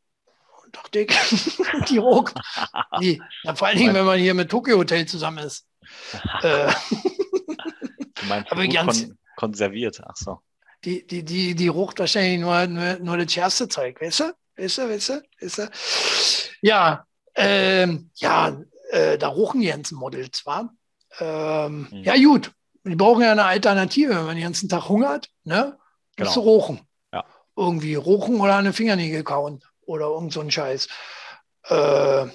[0.72, 1.08] dachte ich,
[1.90, 2.34] die rocht.
[3.00, 3.22] Nee.
[3.44, 5.66] Ja, vor allen Dingen, wenn man hier mit Tokyo Hotel zusammen ist.
[6.44, 6.72] Äh,
[8.16, 10.00] Du meinst Aber ganz- kon konserviert.
[10.06, 10.40] Ach so.
[10.86, 14.34] die, die, die, die rocht wahrscheinlich nur, nur, nur das schärfste Zeug, weißt du?
[14.58, 15.72] Weißt du, weißt du, weißt du?
[16.62, 18.58] Ja, ähm, ja,
[18.92, 20.72] äh, da rochen die ganzen Models, war.
[21.20, 22.04] Ähm, Hm.
[22.04, 22.52] Ja, gut.
[22.84, 25.78] Die brauchen ja eine Alternative, wenn man den ganzen Tag hungert, ne?
[26.16, 26.32] Genau.
[26.40, 26.82] rochen.
[27.14, 27.26] Ja.
[27.56, 30.88] Irgendwie rochen oder eine Fingernägel kauen oder irgend so ein Scheiß.
[31.70, 32.26] Äh,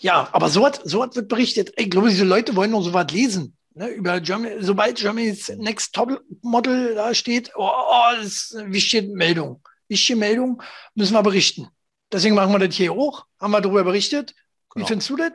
[0.00, 1.72] ja, aber so was so was wird berichtet.
[1.76, 3.56] Ich glaube, diese Leute wollen noch so was lesen.
[3.74, 8.72] Ne, über Germany, sobald Germany's Next Top Model da steht, oh, oh, das ist eine
[8.72, 9.62] wichtige Meldung.
[9.88, 10.62] Wichtige Meldung,
[10.94, 11.68] müssen wir berichten.
[12.12, 13.26] Deswegen machen wir das hier hoch.
[13.40, 14.32] Haben wir darüber berichtet.
[14.74, 14.86] Wie Genau.
[14.86, 15.32] findest du das?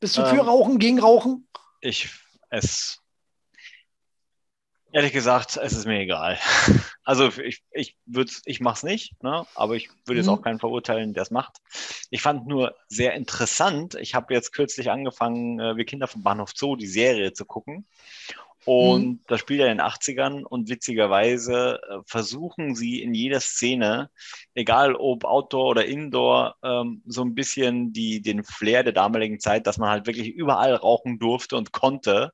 [0.00, 1.48] Bist du Ähm, für Rauchen, gegen Rauchen?
[1.80, 2.10] Ich,
[2.50, 3.00] es,
[4.92, 6.38] ehrlich gesagt, es ist mir egal.
[7.08, 9.46] Also ich, ich würde, ich mache es nicht, ne?
[9.54, 10.32] aber ich würde jetzt Mhm.
[10.32, 11.58] auch keinen verurteilen, der es macht.
[12.10, 16.50] Ich fand nur sehr interessant, ich habe jetzt kürzlich angefangen, äh, Wir Kinder vom Bahnhof
[16.56, 17.86] Zoo, die Serie zu gucken.
[18.66, 24.10] Und das spielt ja in den 80ern und witzigerweise äh, versuchen sie in jeder Szene,
[24.54, 29.68] egal ob Outdoor oder Indoor, ähm, so ein bisschen die, den Flair der damaligen Zeit,
[29.68, 32.32] dass man halt wirklich überall rauchen durfte und konnte.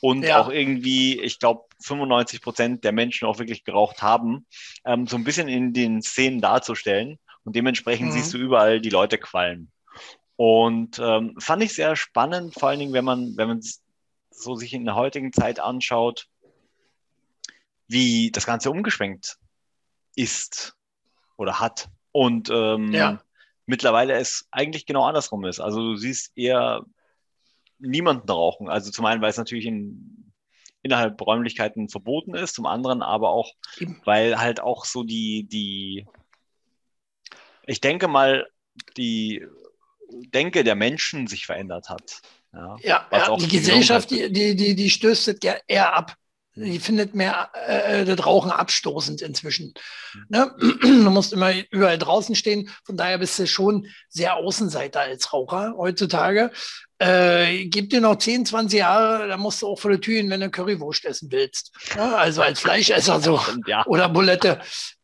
[0.00, 0.40] Und Ja.
[0.40, 4.46] auch irgendwie, ich glaube, 95 Prozent der Menschen auch wirklich geraucht haben,
[4.84, 7.18] ähm, so ein bisschen in den Szenen darzustellen.
[7.44, 8.12] Und dementsprechend Mhm.
[8.12, 9.70] siehst du überall die Leute qualmen.
[10.36, 13.62] Und ähm, fand ich sehr spannend, vor allen Dingen, wenn man, wenn man
[14.32, 16.28] so sich in der heutigen Zeit anschaut,
[17.86, 19.38] wie das Ganze umgeschwenkt
[20.16, 20.76] ist
[21.36, 21.88] oder hat.
[22.12, 23.22] Und ähm, Ja.
[23.66, 25.60] mittlerweile es eigentlich genau andersrum ist.
[25.60, 26.84] Also du siehst eher
[27.78, 28.68] niemanden rauchen.
[28.68, 30.32] Also zum einen, weil es natürlich in,
[30.82, 33.52] innerhalb Räumlichkeiten verboten ist, zum anderen aber auch,
[34.04, 36.06] weil halt auch so die, die,
[37.66, 38.48] ich denke mal,
[38.96, 39.46] die
[40.34, 42.20] Denke der Menschen sich verändert hat.
[42.52, 42.76] Ja.
[42.82, 46.14] Ja, ja die Gesellschaft, die, die, die, die stößt ja eher ab.
[46.54, 49.72] Die findet mehr äh, das Rauchen abstoßend inzwischen.
[50.28, 50.54] Ne?
[50.82, 52.68] Du musst immer überall draußen stehen.
[52.84, 56.50] Von daher bist du schon sehr Außenseiter als Raucher heutzutage.
[56.98, 60.30] Äh, gib dir noch 10, 20 Jahre, dann musst du auch vor der Tür hin,
[60.30, 61.72] wenn du Currywurst essen willst.
[61.96, 62.16] Ne?
[62.16, 63.40] Also als Fleischesser so.
[63.66, 64.60] Ja, Oder Bulette.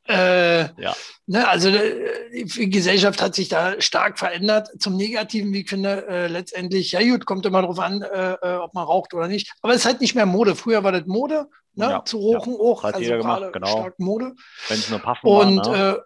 [0.09, 0.95] Äh, Ja.
[1.27, 4.71] ne, also äh, die Gesellschaft hat sich da stark verändert.
[4.79, 8.57] Zum Negativen, wie ich finde, äh, letztendlich, ja gut, kommt immer darauf an, äh, äh,
[8.57, 9.53] ob man raucht oder nicht.
[9.61, 10.55] Aber es ist halt nicht mehr Mode.
[10.57, 12.83] Früher war das Mode, ne, Ja, zu rauchen auch.
[12.85, 13.67] Hat also jeder gemacht, gerade genau.
[13.69, 14.35] stark Mode.
[14.69, 15.77] wenn es nur Puffen Und war.
[15.77, 16.03] Ne?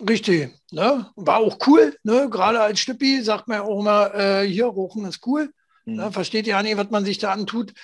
[0.00, 1.10] äh, richtig, ne?
[1.16, 1.94] war auch cool.
[2.02, 2.28] Ne?
[2.30, 5.50] Gerade als Stüppi sagt man ja auch immer, hier, rauchen ist cool.
[5.84, 5.96] Mhm.
[5.96, 6.12] Ne?
[6.12, 7.74] Versteht ja nicht, was man sich da antut.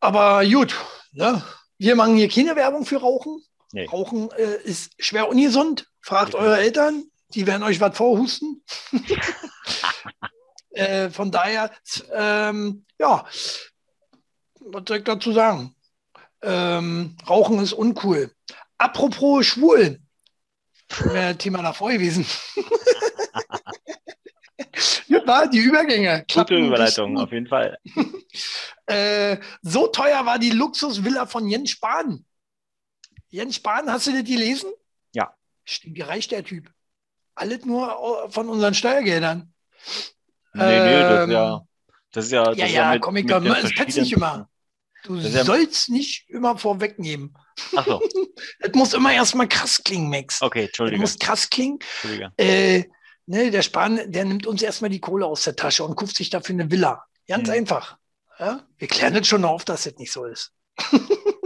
[0.00, 0.74] Aber gut,
[1.12, 1.42] ne?
[1.78, 3.42] wir machen hier keine Werbung für Rauchen.
[3.72, 3.86] Nee.
[3.86, 5.86] Rauchen äh, ist schwer ungesund.
[6.00, 6.40] Fragt Richtig.
[6.40, 7.04] eure Eltern,
[7.34, 8.62] die werden euch was vorhusten.
[10.70, 11.70] äh, von daher,
[12.12, 13.24] ähm, ja,
[14.60, 15.74] was soll ich dazu sagen?
[16.42, 18.32] Ähm, Rauchen ist uncool.
[18.78, 20.00] Apropos schwul,
[21.04, 22.26] wäre Thema davor gewesen.
[25.06, 26.20] ja, die Übergänge.
[26.20, 27.78] Gute klappen Überleitung, richtig auf jeden Fall.
[28.86, 32.24] äh, so teuer war die Luxusvilla von Jens Spahn.
[33.30, 34.70] Jens Spahn, hast du das gelesen?
[35.12, 35.34] Ja.
[35.64, 36.70] Stinkereich der Typ.
[37.34, 39.52] Alles nur von unseren Steuergeldern.
[40.52, 41.60] Nee, nee, das ist Ähm, ja,
[42.12, 44.12] das ist ja, das Ja, ist ja, mit, komm, ich mit den es petzt nicht
[44.12, 44.48] immer.
[45.04, 47.34] Du Das ja- sollst nicht immer vorwegnehmen.
[47.76, 48.02] Ach so,
[48.58, 50.42] Es muss immer erstmal krass klingen, Max.
[50.42, 51.00] okay, Es Entschuldige.
[51.00, 51.78] muss krass klingen.
[51.80, 52.32] Entschuldige.
[52.36, 52.84] Äh,
[53.26, 56.28] ne, der Spahn, der nimmt uns erstmal die Kohle aus der Tasche und kauft sich
[56.30, 57.04] dafür eine Villa.
[57.28, 57.54] Ganz Mhm.
[57.54, 57.96] einfach.
[58.38, 58.66] Ja?
[58.76, 60.52] Wir klären das schon auf, dass das nicht so ist.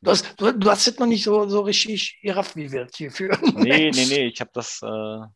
[0.00, 2.96] du, hast, du, du hast das noch nicht so, so richtig gerafft, wie wir das
[2.96, 3.38] hier führen.
[3.56, 4.80] Nee, nee, nee, ich habe das.
[4.82, 5.26] Äh...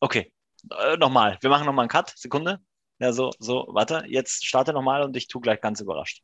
[0.00, 0.32] Okay,
[0.70, 1.38] äh, nochmal.
[1.40, 2.12] Wir machen nochmal einen Cut.
[2.16, 2.60] Sekunde.
[2.98, 4.04] Ja, so, so, warte.
[4.06, 6.22] Jetzt starte nochmal und ich tue gleich ganz überrascht.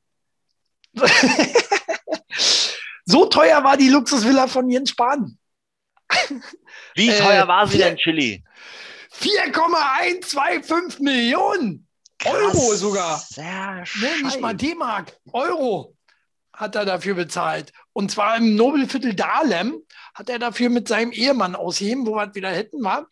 [3.04, 5.38] so teuer war die Luxusvilla von Jens Spahn.
[6.94, 8.44] Wie teuer äh, war sie denn, Chili?
[9.10, 11.85] 4,125 Millionen
[12.24, 13.18] Euro sogar.
[13.18, 15.96] Sehr nee, nicht mal D-Mark, Euro
[16.56, 17.72] hat er dafür bezahlt.
[17.92, 19.82] Und zwar im Nobelviertel Dahlem
[20.14, 23.06] hat er dafür mit seinem Ehemann ausheben, wo wir wieder hätten, war.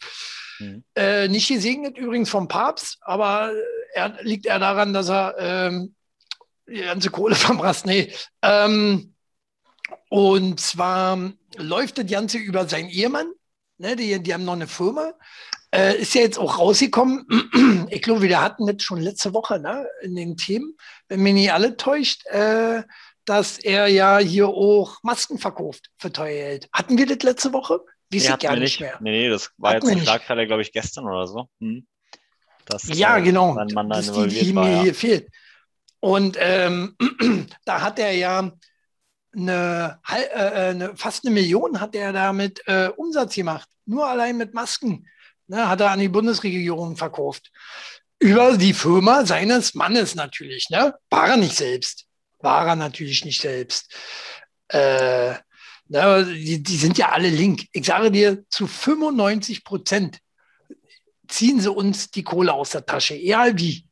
[0.58, 0.84] Mhm.
[0.94, 3.52] Äh, nicht gesegnet übrigens vom Papst, aber
[3.92, 5.94] er, liegt er daran, dass er ähm,
[6.66, 7.86] die ganze Kohle verbrasst.
[7.86, 8.12] Nee.
[8.42, 9.14] Ähm,
[10.08, 13.30] und zwar läuft das Ganze über seinen Ehemann.
[13.76, 15.12] Ne, die, die haben noch eine Firma.
[15.74, 17.26] Äh, ist ja jetzt auch rausgekommen.
[17.90, 20.76] ich glaube, wir hatten das schon letzte Woche ne, in den Themen,
[21.08, 22.84] wenn mich nicht alle täuscht, äh,
[23.24, 26.68] dass er ja hier auch Masken verkauft für teuer Geld.
[26.72, 27.80] Hatten wir das letzte Woche?
[28.08, 28.98] Wie nee, gar nicht mehr.
[29.00, 31.48] Nee, nee, das war hatten jetzt eine Schlagzeile, glaube ich, gestern oder so.
[31.60, 31.84] Hm.
[32.66, 33.54] Dass, ja, äh, genau.
[33.54, 34.82] Mann das ist die, die war, mir ja.
[34.82, 35.28] hier fehlt.
[35.98, 36.96] Und ähm,
[37.64, 38.52] da hat er ja
[39.34, 43.68] eine, äh, eine, fast eine Million hat er damit äh, Umsatz gemacht.
[43.86, 45.08] Nur allein mit Masken.
[45.46, 47.50] Ne, hat er an die Bundesregierung verkauft.
[48.18, 50.70] Über die Firma seines Mannes natürlich.
[50.70, 50.94] Ne?
[51.10, 52.06] War er nicht selbst.
[52.38, 53.94] War er natürlich nicht selbst.
[54.68, 55.34] Äh,
[55.88, 57.66] ne, die, die sind ja alle link.
[57.72, 60.18] Ich sage dir, zu 95 Prozent
[61.28, 63.86] ziehen sie uns die Kohle aus der Tasche, egal wie.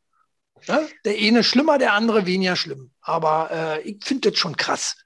[0.68, 0.88] Ne?
[1.04, 2.92] Der eine schlimmer, der andere weniger schlimm.
[3.00, 4.96] Aber äh, ich finde das schon krass.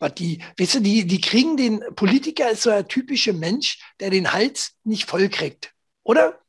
[0.00, 4.10] Was die, weißt du, die, die kriegen den Politiker ist so ein typischer Mensch, der
[4.10, 6.40] den Hals nicht voll kriegt, oder?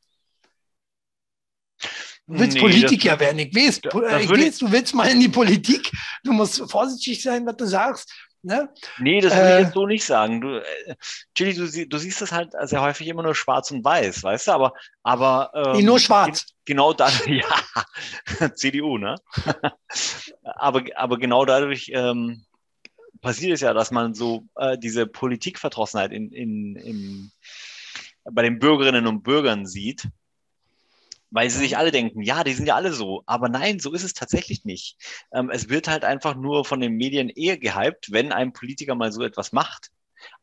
[2.27, 3.39] Du willst nee, Politiker werden.
[3.39, 5.91] Ich weiß, ich weiß, du willst mal in die Politik.
[6.23, 8.13] Du musst vorsichtig sein, was du sagst.
[8.43, 8.69] Ne?
[8.97, 10.41] Nee, das würde äh, ich jetzt so nicht sagen.
[10.41, 10.95] Du, äh,
[11.35, 14.51] Chili, du, du, siehst das halt sehr häufig immer nur schwarz und weiß, weißt du?
[14.51, 16.47] Aber, aber ähm, nee, nur schwarz.
[16.65, 19.15] Genau dann, ja, CDU, ne?
[20.43, 22.45] aber, aber genau dadurch ähm,
[23.21, 27.31] passiert es ja, dass man so äh, diese Politikverdrossenheit in, in, in,
[28.23, 30.07] bei den Bürgerinnen und Bürgern sieht
[31.31, 33.23] weil sie sich alle denken, ja, die sind ja alle so.
[33.25, 34.97] Aber nein, so ist es tatsächlich nicht.
[35.33, 39.11] Ähm, es wird halt einfach nur von den Medien eher gehypt, wenn ein Politiker mal
[39.11, 39.91] so etwas macht,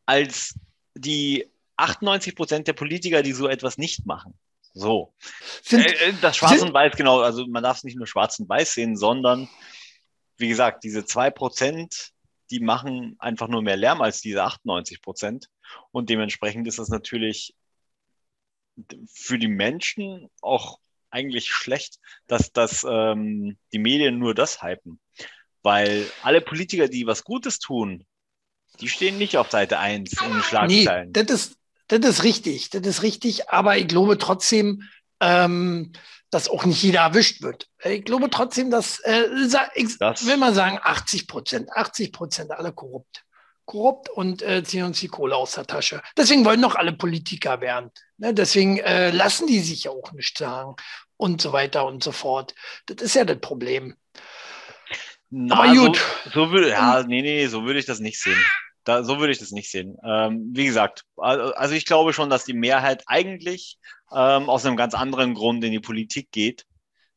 [0.07, 0.55] als
[0.95, 4.33] die 98 Prozent der Politiker, die so etwas nicht machen.
[4.73, 5.13] So.
[5.61, 7.19] Sind, äh, äh, das Schwarz sind, und Weiß, genau.
[7.19, 9.47] Also man darf es nicht nur Schwarz und Weiß sehen, sondern,
[10.37, 12.11] wie gesagt, diese zwei Prozent,
[12.51, 15.47] die machen einfach nur mehr Lärm als diese 98 Prozent.
[15.91, 17.55] Und dementsprechend ist das natürlich
[19.11, 20.79] für die Menschen auch
[21.11, 24.99] eigentlich schlecht, dass, dass ähm, die Medien nur das hypen.
[25.61, 28.05] Weil alle Politiker, die was Gutes tun,
[28.79, 31.11] die stehen nicht auf Seite 1 in den Schlagzeilen.
[31.13, 31.57] Nee, das ist,
[31.87, 34.83] das ist richtig, das ist richtig, aber ich glaube trotzdem,
[35.19, 35.93] ähm,
[36.31, 37.67] dass auch nicht jeder erwischt wird.
[37.83, 39.25] Ich glaube trotzdem, dass, äh,
[39.73, 43.25] ich das will mal sagen, 80 Prozent, 80 Prozent alle korrupt
[43.69, 46.01] korrupt und äh, ziehen uns die Kohle aus der Tasche.
[46.17, 47.91] Deswegen wollen doch alle Politiker werden.
[48.17, 48.33] Ne?
[48.33, 50.75] Deswegen äh, lassen die sich ja auch nicht sagen
[51.17, 52.55] und so weiter und so fort.
[52.87, 53.95] Das ist ja das Problem.
[55.29, 56.03] Na, Aber gut.
[56.25, 58.43] So, so würde, ja, nee, nee, so würde ich das nicht sehen.
[58.83, 59.97] Da, so würde ich das nicht sehen.
[60.05, 63.77] Ähm, wie gesagt, also ich glaube schon, dass die Mehrheit eigentlich
[64.11, 66.65] ähm, aus einem ganz anderen Grund in die Politik geht,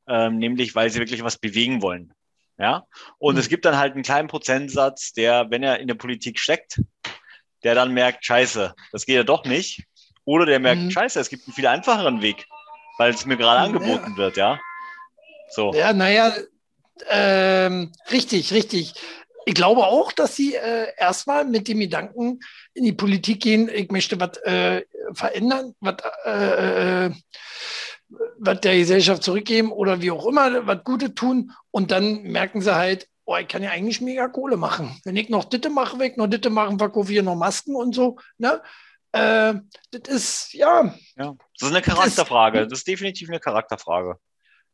[0.08, 2.12] ähm, nämlich weil sie wirklich was bewegen wollen.
[2.58, 2.86] Ja,
[3.18, 3.40] und mhm.
[3.40, 6.80] es gibt dann halt einen kleinen Prozentsatz, der, wenn er in der Politik steckt,
[7.64, 9.84] der dann merkt, scheiße, das geht ja doch nicht.
[10.24, 10.90] Oder der merkt, mhm.
[10.90, 12.46] scheiße, es gibt einen viel einfacheren Weg,
[12.98, 14.16] weil es mir gerade angeboten ja.
[14.16, 14.60] wird, ja.
[15.48, 15.72] So.
[15.74, 16.34] Ja, naja,
[17.08, 18.94] ähm, richtig, richtig.
[19.46, 22.40] Ich glaube auch, dass sie äh, erstmal mit dem Gedanken
[22.74, 27.10] in die Politik gehen, ich möchte was äh, verändern, was äh, äh
[28.38, 31.52] was der Gesellschaft zurückgeben oder wie auch immer, was Gutes tun.
[31.70, 35.00] Und dann merken sie halt, oh, ich kann ja eigentlich mega Kohle machen.
[35.04, 37.94] Wenn ich noch Ditte mache, weg, noch Ditte machen, verkaufe ich hier noch Masken und
[37.94, 38.18] so.
[38.38, 38.60] Ne?
[39.12, 39.54] Äh,
[39.90, 40.94] das ist, ja.
[41.16, 41.34] ja.
[41.58, 42.66] Das ist eine Charakterfrage.
[42.66, 44.16] Das ist, definitiv eine Charakterfrage.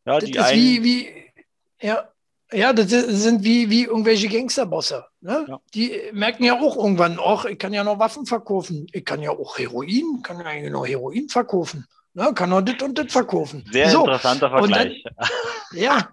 [0.05, 1.33] Ja, das ist wie, wie,
[1.81, 2.11] ja,
[2.53, 5.05] ja, das sind wie, wie irgendwelche Gangsterbosse.
[5.21, 5.45] Ne?
[5.49, 5.61] Ja.
[5.75, 8.87] Die merken ja auch irgendwann, ach, ich kann ja noch Waffen verkaufen.
[8.93, 11.87] Ich kann ja auch Heroin, kann ja noch Heroin verkaufen.
[12.15, 12.33] Ne?
[12.35, 13.65] Kann noch das und das verkaufen.
[13.71, 14.01] Sehr so.
[14.01, 15.05] interessanter Vergleich.
[15.05, 15.29] Dann,
[15.73, 16.09] ja.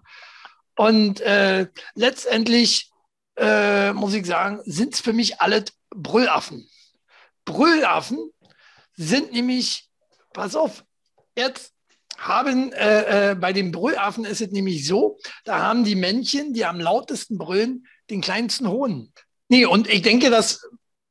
[0.75, 2.91] Und äh, letztendlich
[3.37, 6.67] äh, muss ich sagen, sind es für mich alle Brüllaffen.
[7.45, 8.31] Brüllaffen
[8.95, 9.89] sind nämlich,
[10.33, 10.83] pass auf,
[11.37, 11.74] jetzt
[12.17, 16.65] haben äh, äh, bei den Brüllaffen ist es nämlich so, da haben die Männchen, die
[16.65, 19.12] am lautesten brüllen, den kleinsten Hohn.
[19.47, 20.67] Nee, und ich denke, das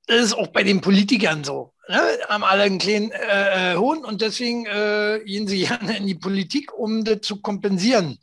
[0.07, 1.73] ist auch bei den Politikern so.
[1.89, 2.01] Ne?
[2.29, 6.15] Haben alle einen kleinen äh, äh Hohn und deswegen äh, gehen sie gerne in die
[6.15, 8.19] Politik, um das zu kompensieren.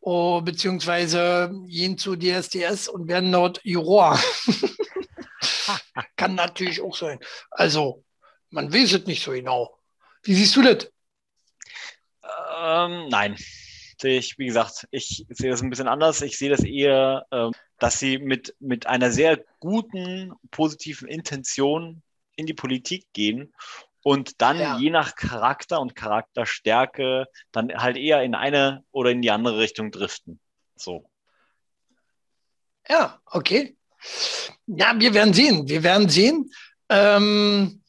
[0.00, 4.18] oh, beziehungsweise gehen zu DSDS und werden dort Juror.
[6.16, 7.18] Kann natürlich auch sein.
[7.50, 8.04] Also,
[8.50, 9.78] man weiß es nicht so genau.
[10.22, 10.90] Wie siehst du das?
[12.60, 13.36] Ähm, nein,
[14.00, 16.22] sehe ich, wie gesagt, ich sehe das ein bisschen anders.
[16.22, 22.02] Ich sehe das eher, äh, dass sie mit, mit einer sehr guten, positiven Intention
[22.36, 23.52] in die Politik gehen
[24.02, 24.78] und dann ja.
[24.78, 29.90] je nach Charakter und Charakterstärke dann halt eher in eine oder in die andere Richtung
[29.90, 30.40] driften.
[30.76, 31.10] So.
[32.88, 33.76] Ja, okay.
[34.66, 35.68] Ja, wir werden sehen.
[35.68, 36.50] Wir werden sehen.
[36.88, 37.82] Ähm,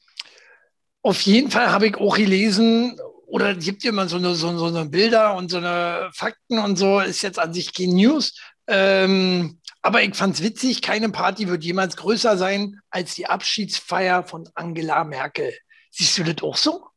[1.01, 4.89] auf jeden Fall habe ich auch gelesen, oder gibt immer so eine, so, so eine
[4.89, 8.39] Bilder und so eine Fakten und so, ist jetzt an sich kein News.
[8.67, 14.23] Ähm, aber ich fand es witzig, keine Party wird jemals größer sein als die Abschiedsfeier
[14.23, 15.53] von Angela Merkel.
[15.91, 16.87] Siehst du das auch so?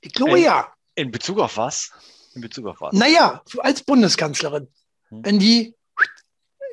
[0.00, 0.72] Ich glaube in, ja.
[0.94, 1.90] In Bezug auf was?
[2.34, 2.92] In Bezug auf was?
[2.92, 4.68] Naja, als Bundeskanzlerin.
[5.08, 5.24] Hm.
[5.24, 5.74] Wenn die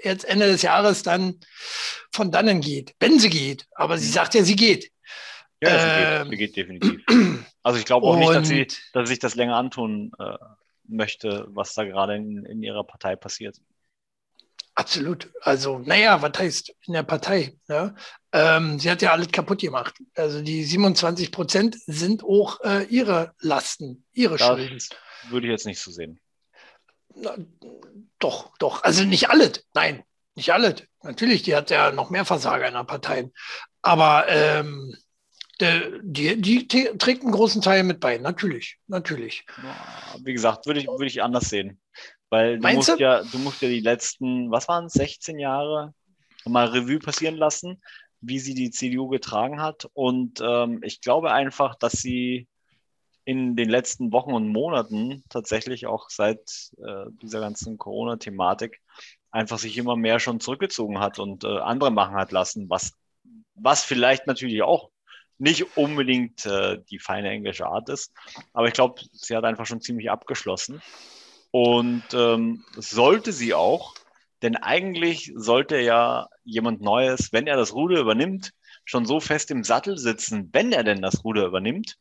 [0.03, 1.39] jetzt Ende des Jahres dann
[2.11, 3.65] von dannen geht, wenn sie geht.
[3.71, 4.13] Aber sie hm.
[4.13, 4.91] sagt ja, sie geht.
[5.61, 7.45] Ja, sie, ähm, geht, sie geht definitiv.
[7.63, 10.37] Also ich glaube auch nicht, dass sie, dass sich das länger antun äh,
[10.85, 13.59] möchte, was da gerade in, in ihrer Partei passiert.
[14.75, 15.31] Absolut.
[15.41, 17.55] Also, naja, was heißt in der Partei?
[17.67, 17.95] Ne?
[18.31, 19.95] Ähm, sie hat ja alles kaputt gemacht.
[20.15, 24.79] Also die 27 Prozent sind auch äh, ihre Lasten, ihre das Schulden.
[25.29, 26.19] Würde ich jetzt nicht so sehen.
[27.15, 27.35] Na,
[28.17, 28.83] doch, doch.
[28.83, 29.63] Also nicht alles.
[29.75, 30.83] Nein, nicht alles.
[31.03, 33.31] Natürlich, die hat ja noch mehr Versager in der Partei.
[33.83, 34.95] Aber ähm,
[36.01, 38.17] die, die, die trägt einen großen Teil mit bei.
[38.17, 39.45] Natürlich, natürlich.
[40.23, 41.79] Wie gesagt, würde ich, würde ich anders sehen.
[42.29, 45.93] Weil du musst, ja, du musst ja die letzten, was waren es, 16 Jahre
[46.45, 47.81] mal Revue passieren lassen,
[48.21, 49.87] wie sie die CDU getragen hat.
[49.93, 52.47] Und ähm, ich glaube einfach, dass sie
[53.25, 58.81] in den letzten Wochen und Monaten tatsächlich auch seit äh, dieser ganzen Corona-Thematik
[59.31, 62.93] einfach sich immer mehr schon zurückgezogen hat und äh, andere machen hat lassen, was,
[63.55, 64.89] was vielleicht natürlich auch
[65.37, 68.13] nicht unbedingt äh, die feine englische Art ist.
[68.53, 70.81] Aber ich glaube, sie hat einfach schon ziemlich abgeschlossen.
[71.51, 73.93] Und ähm, sollte sie auch,
[74.41, 78.53] denn eigentlich sollte ja jemand Neues, wenn er das Ruder übernimmt,
[78.85, 81.97] schon so fest im Sattel sitzen, wenn er denn das Ruder übernimmt,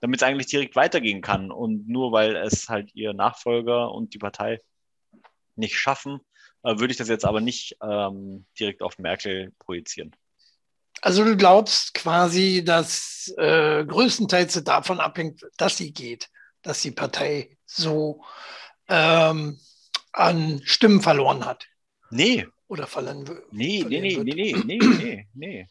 [0.00, 1.50] damit es eigentlich direkt weitergehen kann.
[1.50, 4.60] Und nur weil es halt ihr Nachfolger und die Partei
[5.56, 6.20] nicht schaffen,
[6.62, 10.14] äh, würde ich das jetzt aber nicht ähm, direkt auf Merkel projizieren.
[11.02, 16.28] Also du glaubst quasi, dass äh, größtenteils davon abhängt, dass sie geht,
[16.62, 18.22] dass die Partei so
[18.88, 19.58] ähm,
[20.12, 21.66] an Stimmen verloren hat.
[22.10, 22.46] Nee.
[22.68, 25.68] Oder verlieren Nee, nee, nee, nee, nee, nee, nee, nee.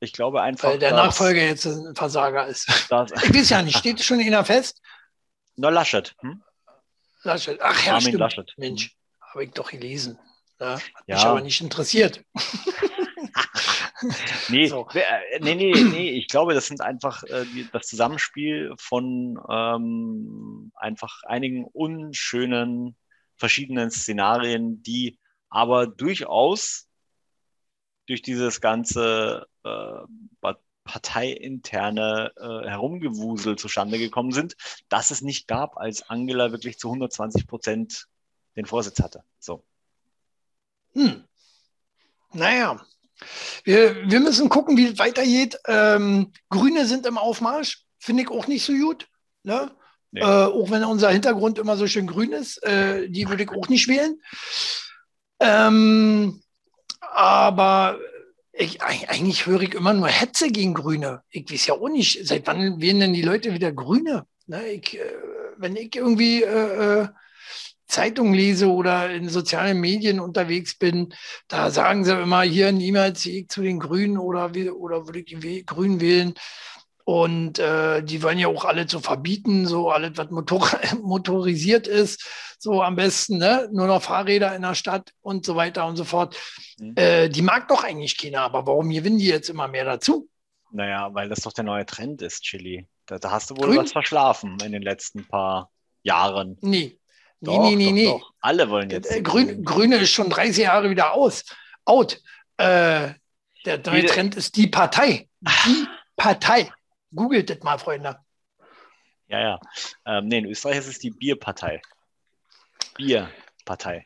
[0.00, 0.70] Ich glaube einfach.
[0.70, 2.68] Weil der Nachfolger jetzt ein Versager ist.
[3.22, 4.80] ich weiß ja nicht, steht schon einer fest?
[5.56, 6.14] Na, Laschet.
[6.20, 6.42] Hm?
[7.22, 7.60] Laschet.
[7.60, 8.20] Ach ja, Armin stimmt.
[8.20, 8.54] Laschet.
[8.56, 10.18] Mensch, habe ich doch gelesen.
[10.58, 11.16] Ja, hat ja.
[11.16, 12.24] mich aber nicht interessiert.
[14.48, 14.88] nee, so.
[14.94, 20.72] Äh, nee, nee, nee, ich glaube, das sind einfach äh, die, das Zusammenspiel von ähm,
[20.74, 22.96] einfach einigen unschönen
[23.36, 26.88] verschiedenen Szenarien, die aber durchaus
[28.06, 30.50] durch dieses ganze äh,
[30.84, 34.56] parteiinterne äh, Herumgewusel zustande gekommen sind,
[34.88, 38.06] dass es nicht gab, als Angela wirklich zu 120 Prozent
[38.56, 39.22] den Vorsitz hatte.
[39.38, 39.64] So.
[40.94, 41.24] Hm.
[42.32, 42.84] Naja,
[43.64, 45.58] wir, wir müssen gucken, wie es weitergeht.
[45.66, 49.08] Ähm, Grüne sind im Aufmarsch, finde ich auch nicht so gut.
[49.42, 49.70] Ne?
[50.12, 50.20] Nee.
[50.20, 53.68] Äh, auch wenn unser Hintergrund immer so schön grün ist, äh, die würde ich auch
[53.68, 54.20] nicht wählen.
[55.38, 56.42] Ähm,
[57.00, 57.98] aber
[58.52, 61.22] ich, eigentlich höre ich immer nur Hetze gegen Grüne.
[61.30, 64.26] Ich weiß ja auch nicht, seit wann wählen denn die Leute wieder Grüne?
[64.46, 64.68] Ne?
[64.68, 65.04] Ich, äh,
[65.56, 67.08] wenn ich irgendwie äh, äh
[67.90, 71.14] Zeitung lese oder in sozialen Medien unterwegs bin,
[71.48, 76.00] da sagen sie immer hier niemals zu den Grünen oder, oder würde ich die Grünen
[76.00, 76.34] wählen.
[77.04, 80.70] Und äh, die wollen ja auch alle zu verbieten, so alles, was motor
[81.02, 82.24] motorisiert ist,
[82.58, 83.68] so am besten, ne?
[83.72, 86.36] nur noch Fahrräder in der Stadt und so weiter und so fort.
[86.78, 86.92] Mhm.
[86.96, 90.28] Äh, die mag doch eigentlich keiner, aber warum gewinnen die jetzt immer mehr dazu?
[90.70, 92.86] Naja, weil das doch der neue Trend ist, Chili.
[93.06, 93.78] Da, da hast du wohl Grün?
[93.78, 95.70] was verschlafen in den letzten paar
[96.04, 96.58] Jahren.
[96.60, 96.99] Nee,
[97.40, 98.04] doch, nee, nee, nee.
[98.06, 98.32] Doch.
[98.40, 99.10] Alle wollen jetzt.
[99.10, 101.44] Äh, Grün, Grüne ist schon 30 Jahre wieder aus.
[101.84, 102.20] Out.
[102.58, 103.14] Äh,
[103.64, 105.28] der neue Trend ist die Partei.
[105.40, 105.86] Die
[106.16, 106.70] Partei.
[107.14, 108.18] Googelt das mal, Freunde.
[109.28, 109.60] Ja, ja.
[110.04, 111.80] Ähm, nee, in Österreich ist es die Bierpartei.
[112.96, 114.04] Bierpartei.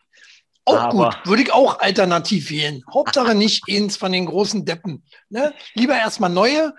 [0.66, 2.82] Auch Aber gut, würde ich auch alternativ wählen.
[2.92, 5.04] Hauptsache nicht eins von den großen Deppen.
[5.28, 5.54] Ne?
[5.74, 6.74] Lieber erstmal neue.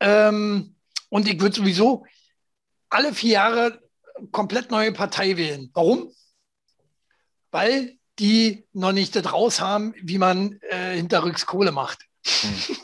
[0.00, 0.76] Ähm,
[1.08, 2.04] und ich würde sowieso
[2.90, 3.80] alle vier Jahre
[4.30, 5.70] komplett neue Partei wählen.
[5.74, 6.10] Warum?
[7.54, 12.00] weil die noch nicht das raus haben, wie man äh, hinterrücks Kohle macht.
[12.26, 12.76] Hm.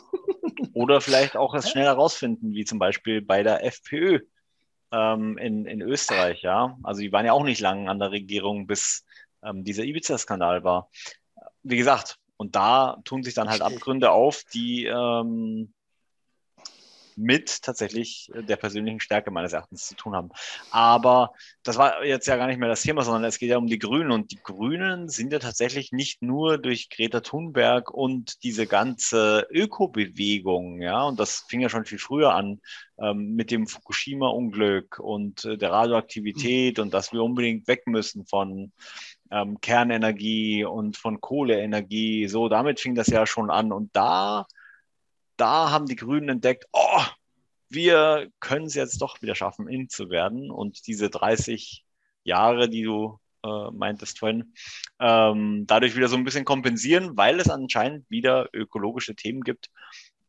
[0.75, 4.21] Oder vielleicht auch es schneller rausfinden, wie zum Beispiel bei der FPÖ
[4.93, 6.79] ähm, in, in Österreich, ja.
[6.85, 9.05] Also die waren ja auch nicht lang an der Regierung, bis
[9.43, 10.89] ähm, dieser Ibiza-Skandal war.
[11.65, 15.75] Wie gesagt, und da tun sich dann halt Abgründe auf, die ähm,
[17.21, 20.31] mit tatsächlich der persönlichen Stärke meines Erachtens zu tun haben.
[20.71, 23.67] Aber das war jetzt ja gar nicht mehr das Thema, sondern es geht ja um
[23.67, 24.11] die Grünen.
[24.11, 30.81] Und die Grünen sind ja tatsächlich nicht nur durch Greta Thunberg und diese ganze Ökobewegung,
[30.81, 32.61] ja, und das fing ja schon viel früher an
[32.99, 36.85] ähm, mit dem Fukushima-Unglück und äh, der Radioaktivität mhm.
[36.85, 38.73] und dass wir unbedingt weg müssen von
[39.31, 42.29] ähm, Kernenergie und von Kohleenergie.
[42.29, 43.73] So, damit fing das ja schon an.
[43.73, 44.47] Und da
[45.41, 47.03] da haben die Grünen entdeckt, oh,
[47.71, 50.51] wir können es jetzt doch wieder schaffen, in zu werden.
[50.51, 51.85] Und diese 30
[52.25, 54.53] Jahre, die du äh, meintest vorhin,
[54.99, 59.71] ähm, dadurch wieder so ein bisschen kompensieren, weil es anscheinend wieder ökologische Themen gibt,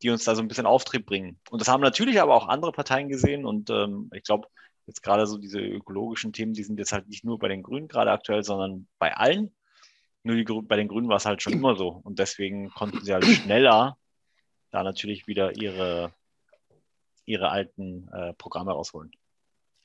[0.02, 1.38] die uns da so ein bisschen Auftrieb bringen.
[1.50, 3.44] Und das haben natürlich aber auch andere Parteien gesehen.
[3.44, 4.48] Und ähm, ich glaube,
[4.86, 7.88] jetzt gerade so diese ökologischen Themen, die sind jetzt halt nicht nur bei den Grünen
[7.88, 9.54] gerade aktuell, sondern bei allen.
[10.22, 12.00] Nur die, bei den Grünen war es halt schon immer so.
[12.04, 13.98] Und deswegen konnten sie halt schneller
[14.72, 16.12] da natürlich wieder ihre,
[17.24, 19.12] ihre alten äh, Programme rausholen.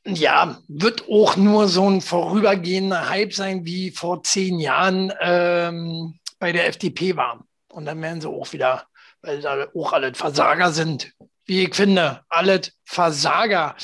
[0.05, 6.53] Ja, wird auch nur so ein vorübergehender Hype sein, wie vor zehn Jahren ähm, bei
[6.53, 7.43] der FDP war.
[7.69, 8.87] Und dann werden sie auch wieder,
[9.21, 11.13] weil da auch alle Versager sind.
[11.45, 13.75] Wie ich finde, alle Versager,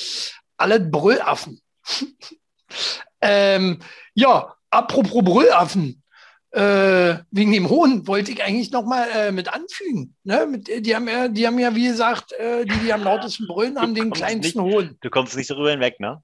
[0.55, 1.61] alle Brüllaffen.
[3.21, 3.79] ähm,
[4.13, 6.02] ja, apropos Brüllaffen
[6.53, 10.15] äh, wegen dem Hohn wollte ich eigentlich noch mal äh, mit anfügen.
[10.23, 10.45] Ne?
[10.45, 13.79] Mit, die, haben ja, die haben ja, wie gesagt, äh, die, die am lautesten brüllen,
[13.79, 14.97] haben den kleinsten nicht, Hohn.
[15.01, 16.21] Du kommst nicht darüber hinweg, ne?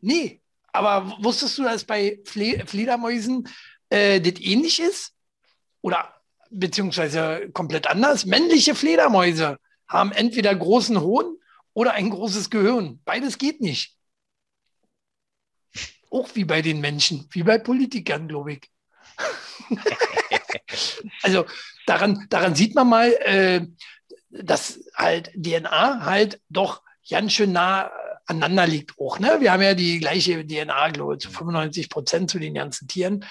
[0.00, 0.40] Nee,
[0.72, 3.46] aber wusstest du, dass bei Fle Fledermäusen
[3.90, 5.12] äh, das ähnlich ist?
[5.82, 6.08] Oder
[6.48, 8.24] beziehungsweise komplett anders?
[8.24, 11.36] Männliche Fledermäuse haben entweder großen Hohn
[11.74, 13.00] oder ein großes Gehirn.
[13.04, 13.94] Beides geht nicht.
[16.10, 18.70] Auch wie bei den Menschen, wie bei Politikern, glaube ich.
[21.22, 21.46] also
[21.86, 23.66] daran, daran sieht man mal, äh,
[24.30, 27.90] dass halt DNA halt doch ganz schön nah
[28.26, 29.18] aneinander liegt auch.
[29.18, 29.38] Ne?
[29.40, 33.24] Wir haben ja die gleiche DNA, glaube ich, zu 95 Prozent zu den ganzen Tieren.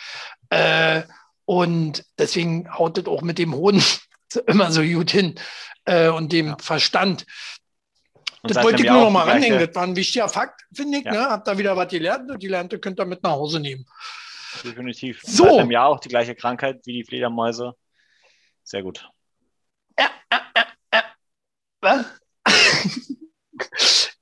[0.49, 1.03] Äh,
[1.45, 3.81] und deswegen haut das auch mit dem Hoden
[4.47, 5.35] immer so gut hin
[5.85, 6.57] äh, und dem ja.
[6.59, 7.25] Verstand.
[8.41, 9.59] Und das wollte ich nur noch mal ranhängen.
[9.59, 11.05] Das war ein wichtiger Fakt, finde ich.
[11.05, 11.11] Ja.
[11.11, 11.19] Ne?
[11.21, 13.85] Habt da wieder was gelernt und die Lernte könnt ihr mit nach Hause nehmen.
[14.63, 15.21] Definitiv.
[15.23, 15.45] So.
[15.45, 17.73] Seit einem Jahr auch die gleiche Krankheit wie die Fledermäuse.
[18.63, 19.09] Sehr gut.
[19.97, 20.41] Ja, ja,
[20.93, 21.03] ja,
[21.83, 22.05] ja.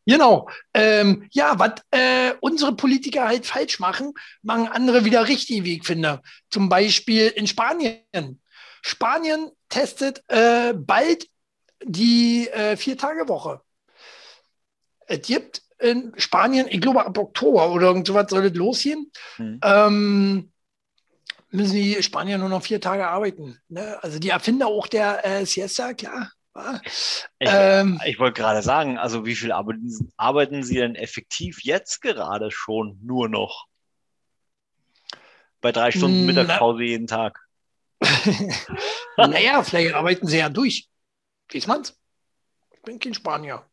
[0.08, 0.50] Genau.
[0.74, 5.86] Ähm, ja, was äh, unsere Politiker halt falsch machen, machen andere wieder richtig, wie ich
[5.86, 6.22] finde.
[6.50, 8.42] Zum Beispiel in Spanien.
[8.82, 11.28] Spanien testet äh, bald
[11.84, 13.60] die äh, Vier-Tage-Woche.
[15.08, 19.60] Es gibt in Spanien, ich glaube ab Oktober oder irgend sowas soll es losgehen, mhm.
[19.64, 20.52] ähm,
[21.52, 23.60] müssen die Spanier nur noch vier Tage arbeiten.
[23.70, 23.98] Ne?
[24.02, 26.32] Also die Erfinder auch der äh, Siesta, klar.
[27.40, 32.02] Ich, ähm, ich wollte gerade sagen, also wie viel arbeiten, arbeiten Sie denn effektiv jetzt
[32.02, 33.68] gerade schon nur noch?
[35.62, 37.40] Bei drei Stunden Mittagspause jeden Tag.
[39.18, 40.88] naja, vielleicht arbeiten Sie ja durch.
[41.54, 41.96] Weiß man's?
[42.72, 43.64] Ich bin kein Spanier.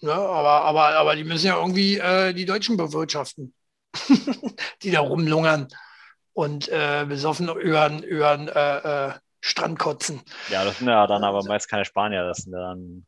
[0.00, 0.12] Ne?
[0.12, 3.54] Aber, aber, aber die müssen ja irgendwie äh, die Deutschen bewirtschaften,
[4.82, 5.68] die da rumlungern
[6.32, 10.22] und äh, besoffen über den äh, äh, Strand kotzen.
[10.50, 13.06] Ja, das sind ja dann aber meist keine Spanier, das sind dann.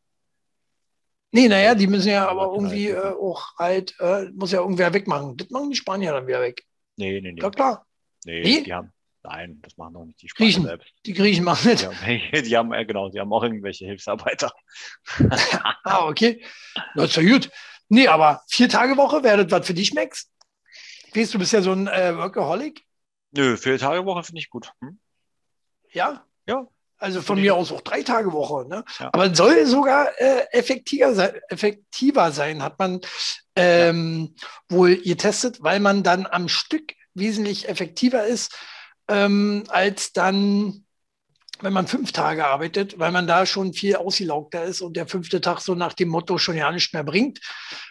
[1.33, 5.37] Nee, naja, die müssen ja aber irgendwie äh, auch halt, äh, muss ja irgendwer wegmachen.
[5.37, 6.65] Das machen die Spanier dann wieder weg.
[6.97, 7.41] Nee, nee, nee.
[7.41, 7.85] Ja, klar.
[8.25, 8.63] Nee, nee?
[8.63, 8.91] die haben,
[9.23, 10.65] Nein, das machen auch nicht die Spanier Griechen.
[10.65, 10.93] selbst.
[11.05, 11.81] Die Griechen machen nicht.
[12.01, 14.51] Die haben, die haben, genau, die haben auch irgendwelche Hilfsarbeiter.
[15.83, 16.43] ah, okay.
[16.95, 17.49] Das ist ja gut.
[17.89, 20.31] Nee, aber vier Tage Woche wäre das was für dich, Max?
[21.13, 22.83] Weißt du, bist ja so ein äh, Workaholic.
[23.31, 24.71] Nö, vier Tage Woche finde ich gut.
[24.81, 24.99] Hm?
[25.91, 26.25] Ja?
[26.47, 26.67] Ja.
[26.97, 28.67] Also von mir aus auch drei Tage Woche.
[28.67, 28.83] Ne?
[28.99, 29.09] Ja.
[29.11, 33.01] Aber soll sogar äh, effektiver, sein, effektiver sein, hat man
[33.55, 34.47] ähm, ja.
[34.77, 38.55] wohl getestet, weil man dann am Stück wesentlich effektiver ist
[39.11, 40.85] ähm, als dann,
[41.59, 45.41] wenn man fünf Tage arbeitet, weil man da schon viel ausgelaugter ist und der fünfte
[45.41, 47.39] Tag so nach dem Motto schon ja nicht mehr bringt,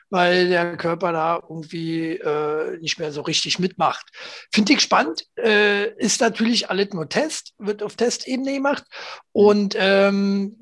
[0.08, 4.06] weil der Körper da irgendwie äh, nicht mehr so richtig mitmacht.
[4.52, 5.26] Finde ich spannend.
[5.36, 8.84] Äh, ist natürlich alles nur Test, wird auf Testebene gemacht
[9.32, 10.56] und ähm,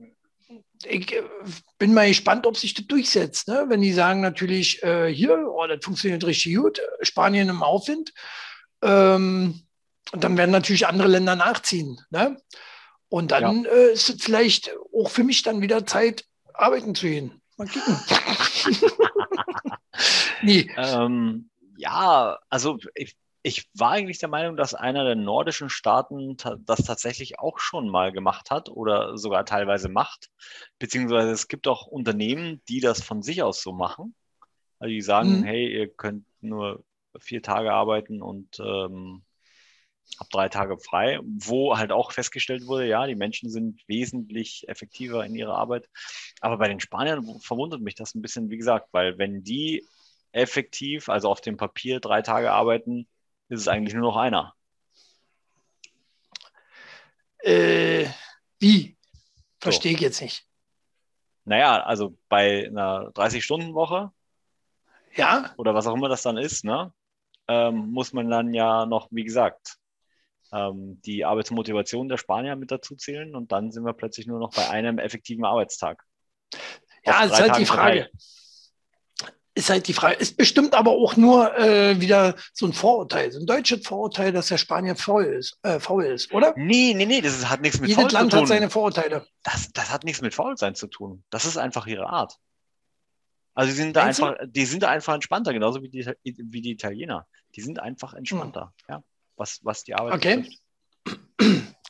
[0.85, 1.23] ich äh,
[1.79, 3.49] bin mal gespannt, ob sich das durchsetzt.
[3.49, 3.67] Ne?
[3.69, 8.13] Wenn die sagen natürlich äh, hier, oh, das funktioniert richtig gut, Spanien im Aufwind.
[8.83, 9.63] Ähm,
[10.13, 12.01] Und dann werden natürlich andere Länder nachziehen.
[12.11, 12.37] Ne?
[13.09, 13.71] Und dann ja.
[13.71, 17.41] äh, ist es vielleicht auch für mich dann wieder Zeit, arbeiten zu gehen.
[17.57, 17.97] Mal kicken.
[20.43, 20.71] nee.
[20.77, 26.85] Ähm, ja, also ich, ich war eigentlich der Meinung, dass einer der nordischen Staaten das
[26.85, 30.31] tatsächlich auch schon mal gemacht hat oder sogar teilweise macht.
[30.79, 34.15] Beziehungsweise es gibt auch Unternehmen, die das von sich aus so machen.
[34.79, 35.45] Also die sagen, mhm.
[35.45, 36.85] hey, ihr könnt nur
[37.19, 39.23] vier Tage arbeiten und ähm,
[40.19, 45.25] habt drei Tage frei, wo halt auch festgestellt wurde, ja, die Menschen sind wesentlich effektiver
[45.25, 45.89] in ihrer Arbeit.
[46.41, 49.87] Aber bei den Spaniern verwundert mich das ein bisschen, wie gesagt, weil wenn die
[50.33, 53.09] effektiv, also auf dem Papier drei Tage arbeiten,
[53.49, 54.55] ist es eigentlich nur noch einer.
[57.39, 58.07] Äh,
[58.59, 58.97] wie?
[59.61, 59.97] Verstehe so.
[59.97, 60.45] ich jetzt nicht.
[61.45, 64.13] Naja, also bei einer 30-Stunden-Woche
[65.15, 65.55] ja.
[65.57, 66.93] oder was auch immer das dann ist, ne,
[67.49, 69.78] ähm, muss man dann ja noch, wie gesagt,
[70.53, 74.55] ähm, die Arbeitsmotivation der Spanier mit dazu zählen und dann sind wir plötzlich nur noch
[74.55, 76.03] bei einem effektiven Arbeitstag.
[77.05, 78.11] Ja, ist halt die Frage.
[79.55, 80.15] Ist halt die Frage.
[80.15, 84.47] Ist bestimmt aber auch nur äh, wieder so ein Vorurteil, so ein deutsches Vorurteil, dass
[84.47, 86.55] der Spanier faul ist, äh, faul ist oder?
[86.57, 88.43] Nee, nee, nee, das ist, hat nichts mit Jedes faul Land zu tun.
[88.43, 89.27] hat seine Vorurteile.
[89.43, 91.25] Das, das hat nichts mit Faulsein zu tun.
[91.31, 92.37] Das ist einfach ihre Art.
[93.55, 96.71] Also die sind da einfach, die sind da einfach entspannter, genauso wie die, wie die
[96.71, 97.27] Italiener.
[97.57, 98.95] Die sind einfach entspannter, hm.
[98.95, 99.03] ja,
[99.39, 100.49] was, was die Arbeit okay.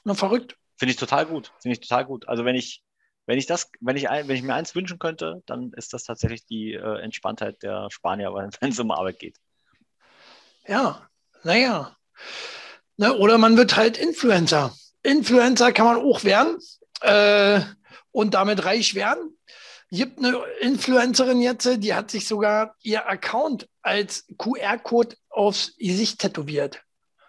[0.04, 0.56] Na, verrückt.
[0.76, 1.52] Finde ich total gut.
[1.60, 2.28] Finde ich total gut.
[2.28, 2.82] Also wenn ich,
[3.26, 6.46] wenn ich das, wenn ich, wenn ich mir eins wünschen könnte, dann ist das tatsächlich
[6.46, 9.36] die äh, Entspanntheit der Spanier, wenn es um Arbeit geht.
[10.66, 11.08] Ja,
[11.42, 11.96] naja.
[12.96, 14.74] Ne, oder man wird halt Influencer.
[15.02, 16.58] Influencer kann man auch werden
[17.00, 17.60] äh,
[18.10, 19.36] und damit reich werden.
[19.90, 26.82] Gibt eine Influencerin jetzt, die hat sich sogar ihr Account als QR-Code aufs Gesicht tätowiert.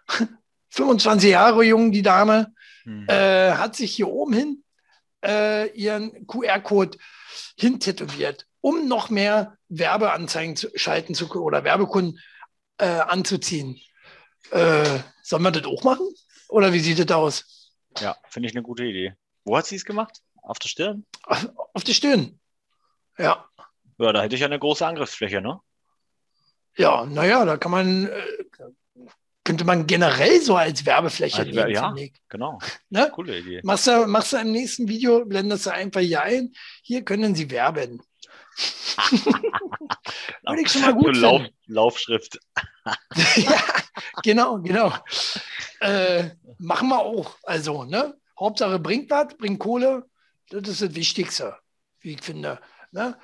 [0.69, 2.53] 25 Jahre jung, die Dame,
[2.83, 3.07] hm.
[3.07, 4.63] äh, hat sich hier oben hin
[5.23, 6.97] äh, ihren QR-Code
[7.57, 12.19] hintätowiert, um noch mehr Werbeanzeigen zu schalten zu oder Werbekunden
[12.77, 13.79] äh, anzuziehen.
[14.51, 16.07] Äh, sollen wir das auch machen?
[16.47, 17.71] Oder wie sieht das aus?
[17.99, 19.15] Ja, finde ich eine gute Idee.
[19.43, 20.21] Wo hat sie es gemacht?
[20.41, 21.05] Auf der Stirn?
[21.23, 22.39] Auf, der Stirn.
[23.17, 23.45] Ja.
[23.99, 25.59] Ja, da hätte ich eine große Angriffsfläche, ne?
[26.77, 28.21] Ja, naja, da kann man, äh,
[29.43, 31.71] könnte man generell so als Werbefläche also, nehmen.
[31.71, 31.93] Ja,
[32.27, 32.59] genau.
[32.89, 33.09] Ne?
[33.11, 33.61] Coole Idee.
[33.63, 37.49] Machst du, machst du im nächsten Video, blendest du einfach hier ein, hier können Sie
[37.49, 38.01] werben.
[40.43, 42.39] Würde ich schon mal gut Lauf, Laufschrift.
[43.35, 43.63] ja,
[44.23, 44.93] genau, genau.
[45.79, 47.37] Äh, machen wir auch.
[47.43, 48.17] Also, ne?
[48.37, 50.05] Hauptsache bringt was, bringt Kohle.
[50.49, 51.55] Das ist das Wichtigste,
[52.01, 52.59] wie ich finde.
[52.91, 53.17] Ne?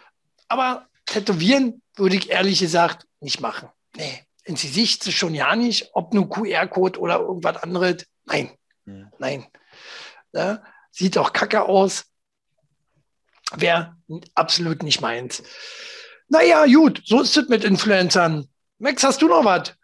[0.47, 3.69] Aber tätowieren würde ich ehrlich gesagt nicht machen.
[3.95, 8.05] Nee ins Gesicht schon ja nicht, ob nun QR-Code oder irgendwas anderes.
[8.25, 8.51] Nein,
[8.85, 9.11] ja.
[9.19, 9.47] nein.
[10.33, 12.05] Ja, sieht auch kacke aus.
[13.55, 13.95] Wäre
[14.33, 15.43] absolut nicht meins.
[16.27, 18.47] Naja, gut, so ist es mit Influencern.
[18.79, 19.75] Max, hast du noch was?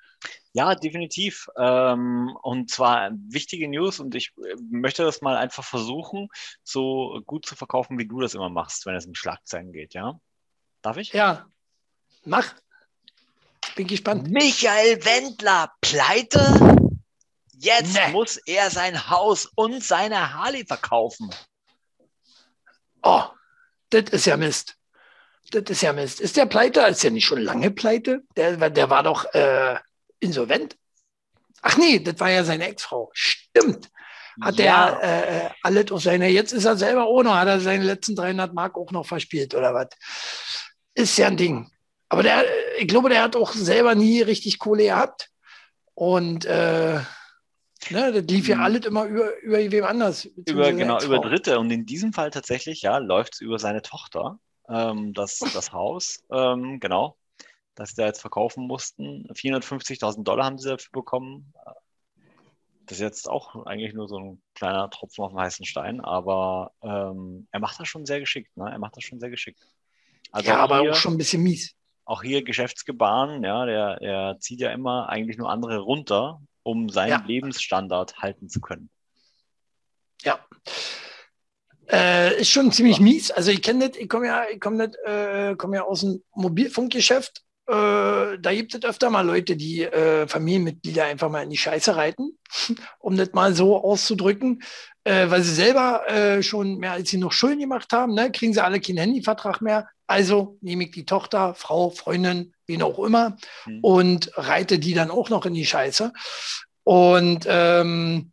[0.54, 1.48] Ja, definitiv.
[1.58, 6.28] Ähm, und zwar wichtige News und ich äh, möchte das mal einfach versuchen,
[6.64, 10.20] so gut zu verkaufen, wie du das immer machst, wenn es um Schlagzeilen geht, ja?
[10.82, 11.14] Darf ich?
[11.14, 11.46] Ja,
[12.26, 12.54] mach.
[13.76, 14.30] Bin gespannt.
[14.30, 16.76] Michael Wendler, pleite?
[17.54, 18.12] Jetzt nee.
[18.12, 21.30] muss er sein Haus und seine Harley verkaufen.
[23.04, 23.24] Oh,
[23.90, 24.76] das ist ja Mist.
[25.52, 26.20] Das ist ja Mist.
[26.20, 26.82] Ist der pleite?
[26.82, 28.22] Ist der nicht schon lange pleite?
[28.36, 29.78] Der, der war doch äh,
[30.20, 30.76] insolvent.
[31.62, 33.12] Ach nee, das war ja seine Ex-Frau.
[33.14, 33.90] Stimmt.
[34.42, 34.90] Hat ja.
[34.90, 38.54] er äh, alles aus seiner, jetzt ist er selber ohne, hat er seine letzten 300
[38.54, 39.90] Mark auch noch verspielt oder was?
[40.94, 41.70] Ist ja ein Ding.
[42.12, 42.44] Aber der,
[42.78, 45.32] ich glaube, der hat auch selber nie richtig Kohle gehabt.
[45.94, 47.00] Und äh,
[47.90, 48.64] ne, das lief ja mhm.
[48.64, 50.26] alles immer über, über wem anders.
[50.26, 51.58] Über, genau, über Dritte.
[51.58, 56.22] Und in diesem Fall tatsächlich, ja, läuft es über seine Tochter, ähm, das, das Haus,
[56.34, 57.16] ähm, genau,
[57.76, 59.30] das sie da jetzt verkaufen mussten.
[59.32, 61.54] 450.000 Dollar haben sie dafür bekommen.
[62.88, 66.74] Das ist jetzt auch eigentlich nur so ein kleiner Tropfen auf dem heißen Stein, aber
[66.84, 68.58] ähm, er macht das schon sehr geschickt.
[68.58, 68.70] Ne?
[68.70, 69.66] Er macht das schon sehr geschickt.
[70.34, 71.74] Also ja, aber auch schon ein bisschen mies
[72.12, 77.10] auch hier Geschäftsgebaren, ja, der, der zieht ja immer eigentlich nur andere runter, um seinen
[77.10, 77.24] ja.
[77.26, 78.90] Lebensstandard halten zu können.
[80.22, 80.40] Ja.
[81.90, 83.04] Äh, ist schon ziemlich ja.
[83.04, 83.32] mies.
[83.32, 87.44] Also ich kenne das, ich komme ja, ich komme äh, komm ja aus dem Mobilfunkgeschäft.
[87.68, 87.74] Äh,
[88.40, 92.38] da gibt es öfter mal Leute, die äh, Familienmitglieder einfach mal in die Scheiße reiten,
[93.00, 94.62] um das mal so auszudrücken,
[95.06, 98.54] äh, weil sie selber äh, schon mehr als sie noch Schulden gemacht haben, ne, kriegen
[98.54, 103.38] sie alle keinen Handyvertrag mehr, also nehme ich die Tochter, Frau, Freundin, wen auch immer,
[103.66, 103.80] mhm.
[103.82, 106.14] und reite die dann auch noch in die Scheiße.
[106.84, 108.32] Und ähm,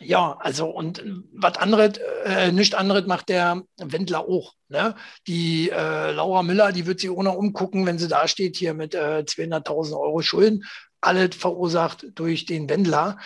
[0.00, 4.54] ja, also und was anderes, äh, nicht anderes macht der Wendler auch.
[4.68, 4.94] Ne?
[5.26, 8.74] Die äh, Laura Müller, die wird sich auch noch umgucken, wenn sie da steht hier
[8.74, 10.64] mit äh, 200.000 Euro Schulden.
[11.00, 13.18] Alles verursacht durch den Wendler.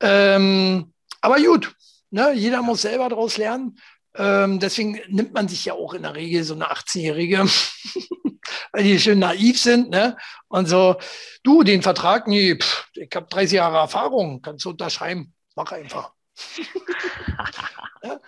[0.00, 1.74] Ähm, aber gut,
[2.10, 2.32] ne?
[2.34, 3.78] jeder muss selber daraus lernen.
[4.18, 7.38] Ähm, deswegen nimmt man sich ja auch in der Regel so eine 18-Jährige,
[8.72, 9.90] weil die schön naiv sind.
[9.90, 10.16] Ne?
[10.48, 10.96] Und so,
[11.42, 15.34] du, den Vertrag, nee, pff, ich habe 30 Jahre Erfahrung, kannst du unterschreiben.
[15.54, 16.12] Mach einfach.
[18.02, 18.20] ja?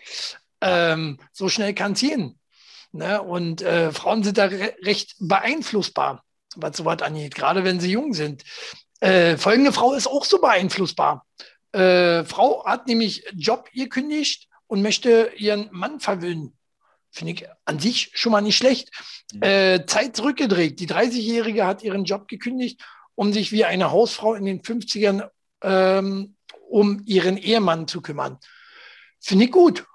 [0.61, 2.39] ähm, so schnell kann es gehen.
[2.93, 3.23] Ne?
[3.23, 6.25] Und äh, Frauen sind da re recht beeinflussbar,
[6.57, 8.45] was sowas angeht, gerade wenn sie jung sind.
[9.01, 11.27] Äh, folgende Frau ist auch so beeinflussbar.
[11.73, 16.57] Äh, Frau hat nämlich Job gekündigt und möchte ihren Mann verwöhnen.
[17.11, 18.91] Finde ich an sich schon mal nicht schlecht.
[19.33, 19.43] Mhm.
[19.43, 20.79] Äh, Zeit zurückgedreht.
[20.79, 22.81] Die 30-Jährige hat ihren Job gekündigt,
[23.15, 25.29] um sich wie eine Hausfrau in den 50ern
[25.63, 26.37] ähm,
[26.69, 28.39] um ihren Ehemann zu kümmern.
[29.21, 29.87] Finde ich gut.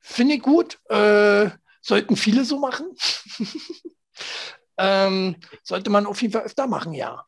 [0.00, 0.80] Finde ich gut.
[0.88, 1.50] Äh,
[1.80, 2.96] sollten viele so machen.
[4.78, 7.24] ähm, sollte man auf jeden Fall öfter machen, ja.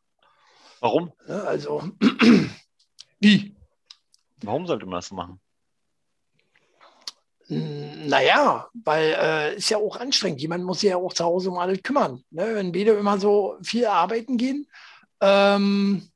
[0.79, 1.13] Warum?
[1.27, 1.91] Also,
[3.19, 3.55] wie?
[4.41, 5.39] Warum sollte man das so machen?
[7.49, 10.41] Naja, weil äh, ist ja auch anstrengend.
[10.41, 12.23] Jemand muss sich ja auch zu Hause um alles kümmern.
[12.29, 12.55] Ne?
[12.55, 14.67] Wenn beide immer so viel arbeiten gehen,
[15.21, 16.09] ähm,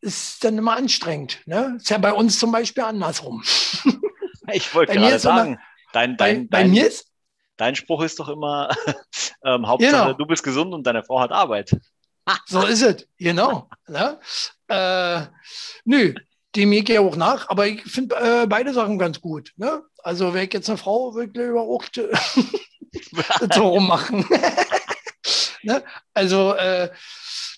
[0.00, 1.40] ist dann immer anstrengend.
[1.46, 1.76] Ne?
[1.76, 3.42] Ist ja bei uns zum Beispiel andersrum.
[4.52, 5.60] Ich wollte gerade sagen, immer,
[5.92, 7.06] dein, dein, bei, bei mir ist,
[7.56, 8.74] dein Spruch ist doch immer,
[9.44, 10.12] ähm, Hauptsache genau.
[10.14, 11.76] du bist gesund und deine Frau hat Arbeit.
[12.46, 13.68] So ist es, genau.
[13.86, 14.18] ne?
[14.66, 15.20] äh,
[15.84, 16.14] nö,
[16.56, 19.52] dem gehe ich ja auch nach, aber ich finde äh, beide Sachen ganz gut.
[19.56, 19.82] Ne?
[19.98, 21.84] Also wäre ich jetzt eine Frau, würde ich lieber auch
[23.54, 24.26] so rummachen.
[25.62, 25.84] ne?
[26.14, 26.90] Also äh,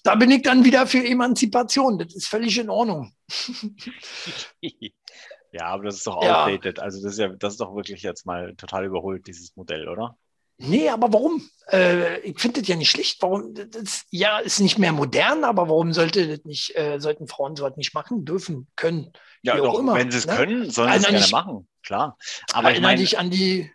[0.03, 1.99] da bin ich dann wieder für Emanzipation.
[1.99, 3.15] Das ist völlig in Ordnung.
[4.61, 6.79] ja, aber das ist doch outdated.
[6.79, 6.85] Ja.
[6.85, 10.17] Also das ist ja, das ist doch wirklich jetzt mal total überholt, dieses Modell, oder?
[10.63, 11.43] Nee, aber warum?
[11.71, 13.21] Äh, ich finde das ja nicht schlicht.
[13.23, 13.55] Warum?
[13.55, 17.77] Das, ja, ist nicht mehr modern, aber warum sollte das nicht, äh, sollten Frauen sowas
[17.77, 19.13] nicht machen dürfen, können?
[19.43, 20.37] Ja, doch, immer, wenn sie es ne?
[20.37, 22.17] können, sollen sie es gerne machen, klar.
[22.53, 23.73] Aber erinnere ich mein, dich an die,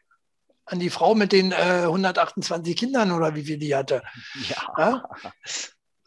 [0.65, 4.01] an die Frau mit den äh, 128 Kindern oder wie viel die hatte.
[4.49, 4.73] Ja.
[4.77, 5.03] ja?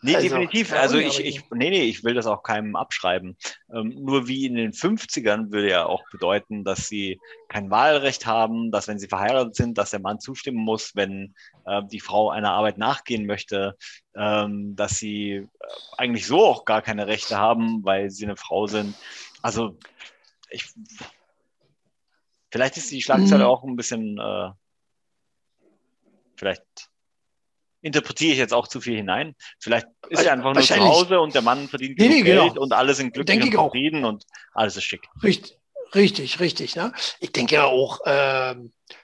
[0.02, 0.72] Nee, also, definitiv.
[0.72, 3.36] Also ich, ich, nee, nee, ich will das auch keinem abschreiben.
[3.72, 8.70] Ähm, nur wie in den 50ern würde ja auch bedeuten, dass sie kein Wahlrecht haben,
[8.70, 11.34] dass wenn sie verheiratet sind, dass der Mann zustimmen muss, wenn
[11.66, 13.76] äh, die Frau einer Arbeit nachgehen möchte,
[14.14, 15.46] ähm, dass sie äh,
[15.98, 18.94] eigentlich so auch gar keine Rechte haben, weil sie eine Frau sind.
[19.42, 19.76] Also
[20.48, 20.64] ich,
[22.50, 23.50] vielleicht ist die Schlagzeile mhm.
[23.50, 24.50] auch ein bisschen, äh,
[26.36, 26.89] vielleicht
[27.82, 29.34] interpretiere ich jetzt auch zu viel hinein.
[29.58, 32.62] Vielleicht ist er einfach nur zu Hause und der Mann verdient nee, nee, Geld genau.
[32.62, 35.08] und alle sind glücklich und zufrieden und alles ist schick.
[35.22, 35.58] Richtig,
[35.94, 36.76] richtig, richtig.
[36.76, 36.92] Ne?
[37.20, 38.54] Ich denke ja auch, äh,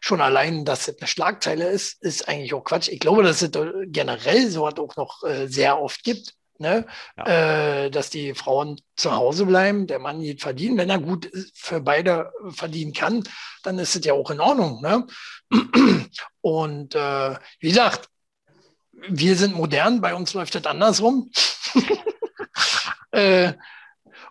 [0.01, 2.89] schon allein, dass es eine Schlagzeile ist, ist eigentlich auch Quatsch.
[2.89, 3.51] Ich glaube, dass es
[3.87, 6.35] generell so was auch noch äh, sehr oft gibt.
[6.59, 6.87] Ne?
[7.19, 7.85] Ja.
[7.85, 10.79] Äh, dass die Frauen zu Hause bleiben, der Mann geht verdienen.
[10.79, 13.25] Wenn er gut für beide verdienen kann,
[13.63, 14.81] dann ist es ja auch in Ordnung.
[14.81, 15.07] Ne?
[16.41, 18.09] Und äh, wie gesagt,
[19.09, 21.31] wir sind modern, bei uns läuft das andersrum.
[23.13, 23.53] äh,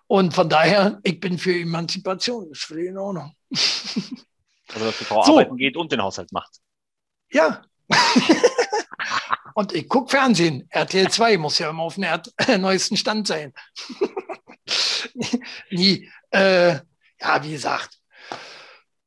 [0.07, 3.36] und von daher, ich bin für Emanzipation, das ist völlig in Ordnung.
[3.51, 5.34] also, dass die Frau so.
[5.34, 6.59] arbeiten geht und den Haushalt macht.
[7.32, 7.63] Ja.
[9.55, 10.68] und ich gucke Fernsehen.
[10.70, 13.53] RTL 2 muss ja immer auf dem neuesten Stand sein.
[15.72, 16.09] Nie.
[16.30, 16.80] Äh,
[17.20, 17.99] ja, wie gesagt,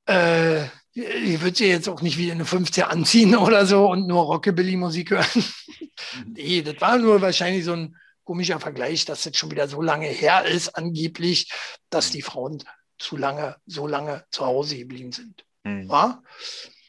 [0.06, 0.64] äh,
[0.98, 5.10] ich würde sie jetzt auch nicht wie eine 50 anziehen oder so und nur Rockabilly-Musik
[5.10, 5.26] hören.
[5.34, 6.32] Mhm.
[6.34, 10.06] nee, das war nur wahrscheinlich so ein komischer Vergleich, dass das schon wieder so lange
[10.06, 11.50] her ist, angeblich,
[11.88, 12.62] dass die Frauen
[12.98, 15.44] zu lange, so lange zu Hause geblieben sind.
[15.64, 15.88] Mhm.
[15.90, 16.22] Ja?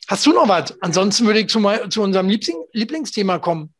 [0.07, 0.75] Hast du noch was?
[0.81, 3.73] Ansonsten würde ich zu, zu unserem Liebling, Lieblingsthema kommen.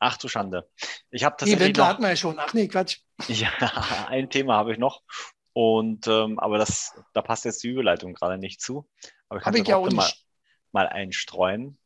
[0.00, 0.68] Ach du Schande.
[1.10, 1.62] Ich habe tatsächlich.
[1.62, 2.38] Eventler hatten wir ja schon.
[2.38, 2.98] Ach nee, Quatsch.
[3.28, 3.50] Ja,
[4.08, 5.02] ein Thema habe ich noch.
[5.52, 8.88] Und ähm, aber das, da passt jetzt die Überleitung gerade nicht zu.
[9.28, 10.10] Aber ich kann es ja mal,
[10.72, 11.78] mal einstreuen.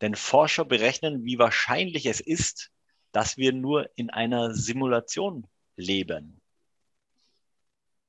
[0.00, 2.70] Denn Forscher berechnen, wie wahrscheinlich es ist,
[3.12, 5.46] dass wir nur in einer Simulation
[5.76, 6.40] leben.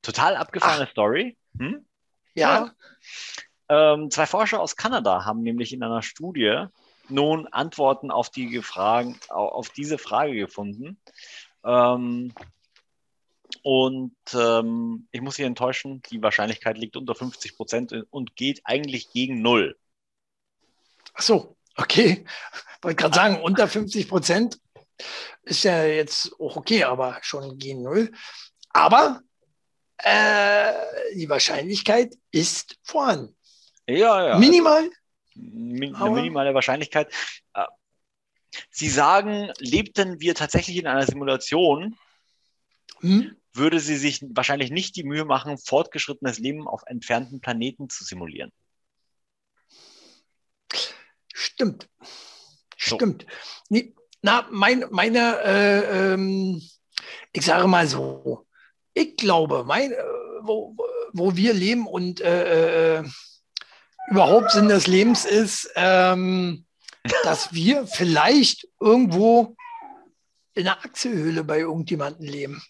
[0.02, 0.92] Total abgefahrene Ach.
[0.92, 1.38] Story.
[1.58, 1.86] Hm?
[2.34, 2.74] Ja.
[3.70, 3.94] ja.
[3.94, 6.66] Ähm, zwei Forscher aus Kanada haben nämlich in einer Studie
[7.10, 11.00] nun Antworten auf, die Fragen, auf diese Frage gefunden.
[11.64, 12.34] Ähm,
[13.68, 19.12] und ähm, ich muss Sie enttäuschen, die Wahrscheinlichkeit liegt unter 50 Prozent und geht eigentlich
[19.12, 19.78] gegen Null.
[21.14, 22.24] Ach so, okay.
[22.82, 24.58] Wollte gerade sagen, unter 50 Prozent
[25.44, 28.14] ist ja jetzt auch okay, aber schon gegen Null.
[28.70, 29.20] Aber
[29.98, 30.72] äh,
[31.16, 33.36] die Wahrscheinlichkeit ist vorhanden.
[33.86, 34.38] Ja, ja.
[34.38, 34.90] Minimal.
[35.36, 37.14] Min eine minimale Wahrscheinlichkeit.
[37.54, 37.66] Äh,
[38.70, 41.98] Sie sagen, lebten wir tatsächlich in einer Simulation,
[43.02, 43.36] hm?
[43.58, 48.52] Würde sie sich wahrscheinlich nicht die Mühe machen, fortgeschrittenes Leben auf entfernten Planeten zu simulieren.
[51.34, 51.90] Stimmt.
[52.78, 52.96] So.
[52.96, 53.26] Stimmt.
[53.70, 56.62] Nee, na, mein, meine, äh, ähm,
[57.32, 58.46] ich sage mal so,
[58.94, 60.04] ich glaube, mein, äh,
[60.42, 60.76] wo,
[61.14, 63.04] wo wir leben und äh, äh,
[64.10, 66.66] überhaupt Sinn des Lebens ist, ähm,
[67.24, 69.56] dass wir vielleicht irgendwo
[70.54, 72.64] in der Achselhöhle bei irgendjemandem leben.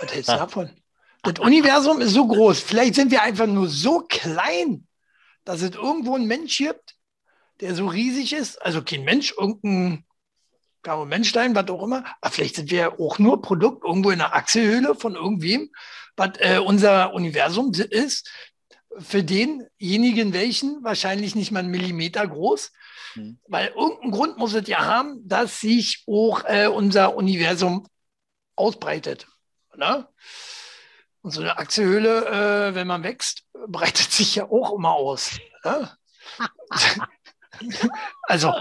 [0.00, 0.70] Was hältst du davon?
[1.24, 2.60] Das Universum ist so groß.
[2.60, 4.86] Vielleicht sind wir einfach nur so klein,
[5.46, 6.96] dass es irgendwo einen Mensch gibt,
[7.60, 8.60] der so riesig ist.
[8.60, 10.04] Also kein Mensch, irgendein
[10.82, 12.04] Caro Menstein, was auch immer.
[12.20, 15.70] Aber vielleicht sind wir auch nur Produkt irgendwo in der Achselhöhle von irgendwem,
[16.16, 18.30] was äh, unser Universum ist.
[18.98, 22.70] Für denjenigen welchen wahrscheinlich nicht mal einen Millimeter groß.
[23.14, 23.38] Hm.
[23.48, 27.88] Weil irgendeinen Grund muss es ja haben, dass sich auch äh, unser Universum
[28.56, 29.26] ausbreitet.
[29.76, 30.06] Ne?
[31.22, 35.38] Und so eine Achselhöhle, äh, wenn man wächst, breitet sich ja auch immer aus.
[35.64, 35.90] Ne?
[38.22, 38.52] also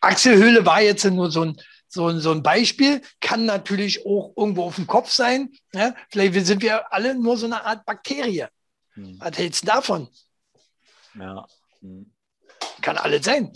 [0.00, 4.64] Achselhöhle war jetzt nur so ein, so, ein, so ein Beispiel, kann natürlich auch irgendwo
[4.64, 5.52] auf dem Kopf sein.
[5.72, 5.94] Ne?
[6.10, 8.46] Vielleicht sind wir alle nur so eine Art Bakterie.
[8.94, 9.16] Hm.
[9.20, 10.08] Was hältst du davon?
[11.14, 11.46] Ja.
[11.80, 12.12] Hm.
[12.82, 13.52] Kann alles sein.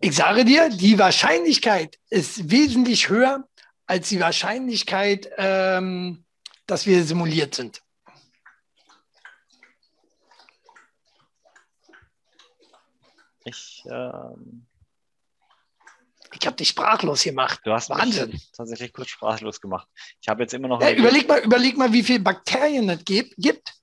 [0.00, 3.48] Ich sage dir, die Wahrscheinlichkeit ist wesentlich höher
[3.86, 6.24] als die Wahrscheinlichkeit, ähm,
[6.66, 7.82] dass wir simuliert sind.
[13.44, 14.66] Ich, ähm,
[16.32, 17.60] ich habe dich sprachlos gemacht.
[17.64, 18.40] Du hast Wahnsinn.
[18.56, 19.86] tatsächlich kurz sprachlos gemacht.
[20.20, 20.80] Ich habe jetzt immer noch.
[20.80, 23.74] Ja, überleg, mal, überleg mal, wie viele Bakterien es gibt.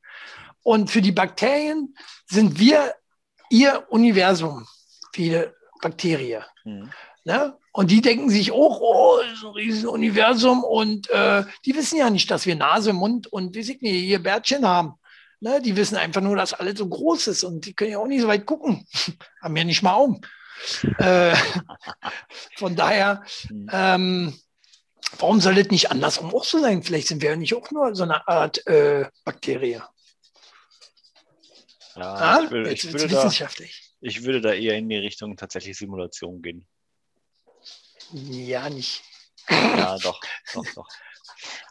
[0.63, 1.95] Und für die Bakterien
[2.25, 2.95] sind wir
[3.49, 4.67] ihr Universum,
[5.13, 6.43] viele Bakterien.
[6.63, 6.91] Hm.
[7.24, 7.55] Ne?
[7.72, 11.97] Und die denken sich auch, oh, das ist ein riesen Universum und äh, die wissen
[11.97, 14.95] ja nicht, dass wir Nase, Mund und wie sie nicht, ihr Bärtchen haben.
[15.39, 15.61] Ne?
[15.61, 18.22] Die wissen einfach nur, dass alles so groß ist und die können ja auch nicht
[18.22, 18.86] so weit gucken.
[19.41, 20.22] haben ja nicht mal Augen.
[20.97, 21.36] äh,
[22.57, 23.69] von daher, hm.
[23.72, 24.39] ähm,
[25.17, 26.84] warum soll das nicht andersrum auch so sein?
[26.84, 29.82] Vielleicht sind wir ja nicht auch nur so eine Art äh, Bakterie.
[31.95, 33.07] Ja, ah, ich, will, ich würde.
[33.07, 33.32] Da,
[34.01, 36.67] ich würde da eher in die Richtung tatsächlich Simulation gehen.
[38.14, 39.03] Ja, nicht.
[39.49, 40.20] Ja, doch,
[40.53, 40.88] doch, doch.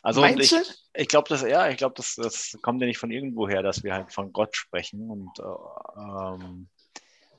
[0.03, 0.53] Also ich,
[0.95, 3.85] ich glaube, das, ja, ich glaube, das, das kommt ja nicht von irgendwo her, dass
[3.85, 6.69] wir halt von Gott sprechen und äh, ähm,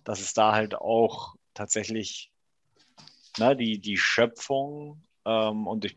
[0.04, 2.32] dass es da halt auch tatsächlich
[3.38, 5.94] na, die, die Schöpfung ähm, und es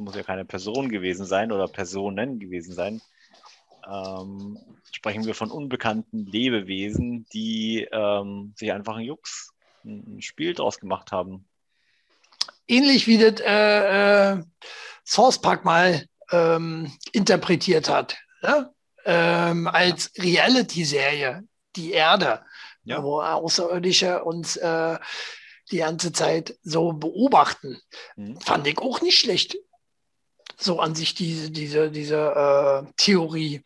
[0.00, 3.00] muss ja keine Person gewesen sein oder Personen gewesen sein,
[3.86, 4.58] ähm,
[4.90, 9.52] sprechen wir von unbekannten Lebewesen, die ähm, sich einfach ein Jux,
[9.84, 11.46] ein Spiel draus gemacht haben
[12.68, 14.42] ähnlich wie das äh, äh,
[15.04, 18.72] Source Park mal ähm, interpretiert hat, ne?
[19.04, 21.44] ähm, als Reality-Serie,
[21.76, 22.44] die Erde,
[22.84, 23.02] ja.
[23.02, 24.98] wo Außerirdische uns äh,
[25.70, 27.80] die ganze Zeit so beobachten.
[28.16, 28.40] Mhm.
[28.40, 29.56] Fand ich auch nicht schlecht.
[30.58, 33.62] So an sich diese, diese, diese äh, Theorie,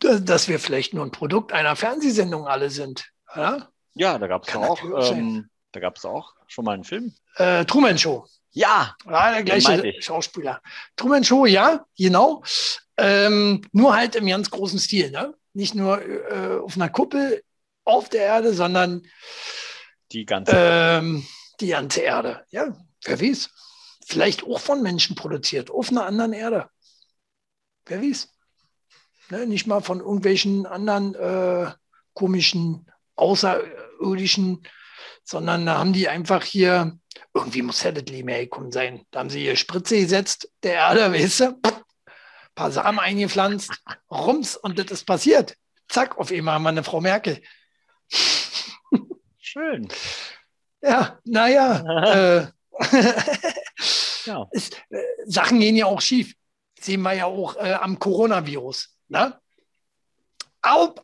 [0.00, 3.10] dass wir vielleicht nur ein Produkt einer Fernsehsendung alle sind.
[3.34, 4.82] Ja, ja da gab es auch,
[5.12, 8.26] ähm, da gab es auch schon mal einen Film äh, Truman Show.
[8.52, 8.96] Ja.
[9.04, 10.62] ja der gleiche Schauspieler.
[10.96, 12.44] Truman Show, ja, genau.
[12.96, 15.10] Ähm, nur halt im ganz großen Stil.
[15.10, 15.34] Ne?
[15.52, 17.42] Nicht nur äh, auf einer Kuppel
[17.84, 19.02] auf der Erde, sondern
[20.12, 21.26] die ganze, ähm,
[21.60, 22.44] die ganze Erde.
[22.50, 23.50] Ja, wer weiß.
[24.06, 26.68] Vielleicht auch von Menschen produziert, auf einer anderen Erde.
[27.86, 28.28] Wer weiß.
[29.30, 29.46] Ne?
[29.46, 31.72] Nicht mal von irgendwelchen anderen äh,
[32.12, 34.62] komischen, außerirdischen,
[35.24, 36.98] sondern da haben die einfach hier
[37.32, 39.04] irgendwie muss ja das Leben hergekommen sein.
[39.10, 44.56] Da haben sie ihre Spritze gesetzt, der Erde, weißt du, ein paar Samen eingepflanzt, rums
[44.56, 45.56] und das ist passiert.
[45.88, 47.42] Zack, auf einmal haben wir eine Frau Merkel.
[49.38, 49.88] Schön.
[50.80, 52.42] Ja, naja.
[52.42, 52.46] äh,
[54.26, 54.48] ja.
[54.90, 56.34] Äh, Sachen gehen ja auch schief.
[56.80, 58.96] Sehen wir ja auch äh, am Coronavirus.
[59.08, 59.38] Ne?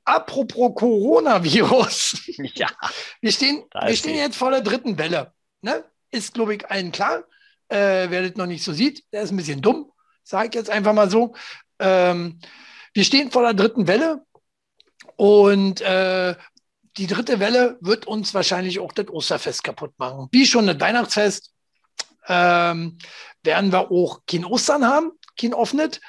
[0.04, 2.16] Apropos Coronavirus.
[2.54, 2.68] Ja.
[3.20, 5.32] Wir stehen, wir stehen jetzt vor der dritten Welle.
[5.61, 5.84] Ne?
[6.11, 7.24] ist, glaube ich, allen klar.
[7.68, 9.92] Äh, wer das noch nicht so sieht, der ist ein bisschen dumm,
[10.24, 11.34] sage ich jetzt einfach mal so.
[11.78, 12.40] Ähm,
[12.92, 14.24] wir stehen vor der dritten Welle
[15.16, 16.34] und äh,
[16.96, 20.28] die dritte Welle wird uns wahrscheinlich auch das Osterfest kaputt machen.
[20.32, 21.52] Wie schon das Weihnachtsfest
[22.26, 22.98] ähm,
[23.44, 26.00] werden wir auch kein Ostern haben, kein offnet.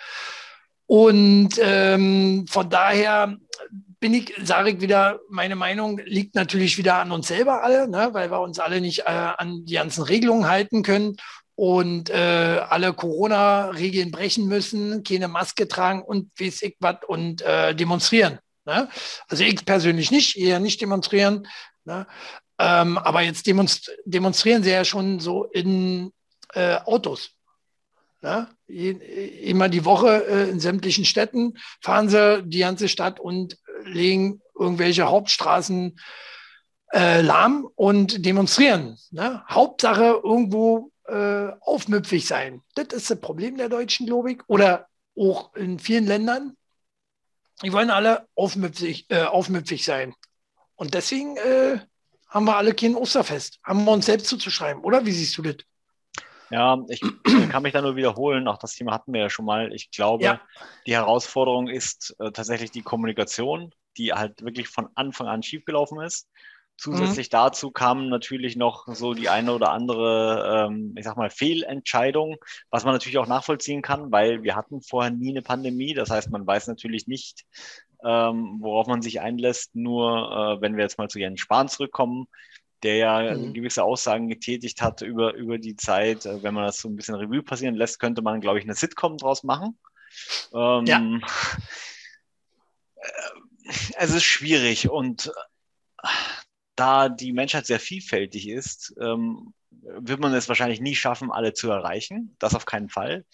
[0.92, 3.38] Und ähm, von daher
[4.02, 8.10] bin ich, sage ich wieder, meine Meinung liegt natürlich wieder an uns selber alle, ne,
[8.12, 11.16] weil wir uns alle nicht äh, an die ganzen Regelungen halten können
[11.56, 17.74] und äh, alle Corona-Regeln brechen müssen, keine Maske tragen und weiß ich was und äh,
[17.74, 18.40] demonstrieren.
[18.66, 18.90] Ne?
[19.30, 21.48] Also ich persönlich nicht, eher nicht demonstrieren.
[21.86, 22.06] Ne?
[22.60, 26.12] Ähm, aber jetzt demonst demonstrieren sie ja schon so in
[26.54, 27.30] äh, Autos.
[28.22, 28.50] Ne?
[28.72, 35.10] Immer die Woche äh, in sämtlichen Städten fahren sie die ganze Stadt und legen irgendwelche
[35.10, 36.00] Hauptstraßen
[36.94, 38.98] äh, lahm und demonstrieren.
[39.12, 39.44] Ne?
[39.50, 42.62] Hauptsache irgendwo äh, aufmüpfig sein.
[42.76, 44.38] Das ist das Problem der Deutschen, glaube.
[44.48, 46.56] Oder auch in vielen Ländern.
[47.64, 50.14] Die wollen alle aufmüpfig, äh, aufmüpfig sein.
[50.76, 51.80] Und deswegen äh,
[52.28, 53.60] haben wir alle kein Osterfest.
[53.64, 55.06] Haben wir uns selbst zuzuschreiben, oder?
[55.06, 55.58] Wie siehst du das?
[56.52, 57.02] Ja, ich
[57.50, 58.48] kann mich da nur wiederholen.
[58.48, 59.74] Auch das Thema hatten wir ja schon mal.
[59.74, 60.42] Ich glaube, ja.
[60.86, 66.28] die Herausforderung ist äh, tatsächlich die Kommunikation, die halt wirklich von Anfang an schiefgelaufen ist.
[66.78, 67.32] Zusätzlich mhm.
[67.32, 72.38] dazu kam natürlich noch so die eine oder andere, ähm, ich sag mal, Fehlentscheidung,
[72.72, 75.94] was man natürlich auch nachvollziehen kann, weil wir hatten vorher nie eine Pandemie.
[75.94, 77.46] Das heißt, man weiß natürlich nicht,
[78.04, 79.76] ähm, worauf man sich einlässt.
[79.76, 82.26] Nur äh, wenn wir jetzt mal zu Jens Spahn zurückkommen,
[82.84, 83.54] der ja mhm.
[83.54, 86.26] gewisse Aussagen getätigt hat über, über die Zeit.
[86.26, 88.76] Äh, wenn man das so ein bisschen Revue passieren lässt, könnte man, glaube ich, eine
[88.76, 89.78] Sitcom draus machen.
[90.54, 91.20] Ähm, ja.
[92.96, 96.08] Äh, es ist schwierig und äh,
[96.76, 101.70] da die Menschheit sehr vielfältig ist, ähm, wird man es wahrscheinlich nie schaffen, alle zu
[101.70, 102.36] erreichen.
[102.40, 103.26] Das auf keinen Fall.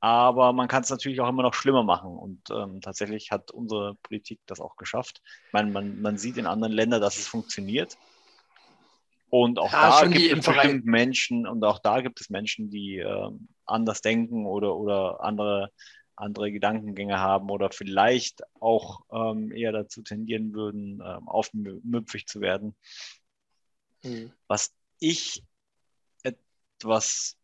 [0.00, 2.16] Aber man kann es natürlich auch immer noch schlimmer machen.
[2.16, 5.22] Und ähm, tatsächlich hat unsere Politik das auch geschafft.
[5.46, 7.96] Ich meine, man, man sieht in anderen Ländern, dass es funktioniert.
[9.32, 12.98] Und auch ja, da gibt es bestimmt Menschen, und auch da gibt es Menschen, die
[12.98, 13.30] äh,
[13.64, 15.72] anders denken oder, oder andere,
[16.16, 22.76] andere Gedankengänge haben oder vielleicht auch ähm, eher dazu tendieren würden, äh, aufmüpfig zu werden.
[24.02, 24.32] Mhm.
[24.48, 25.42] Was ich
[26.22, 27.38] etwas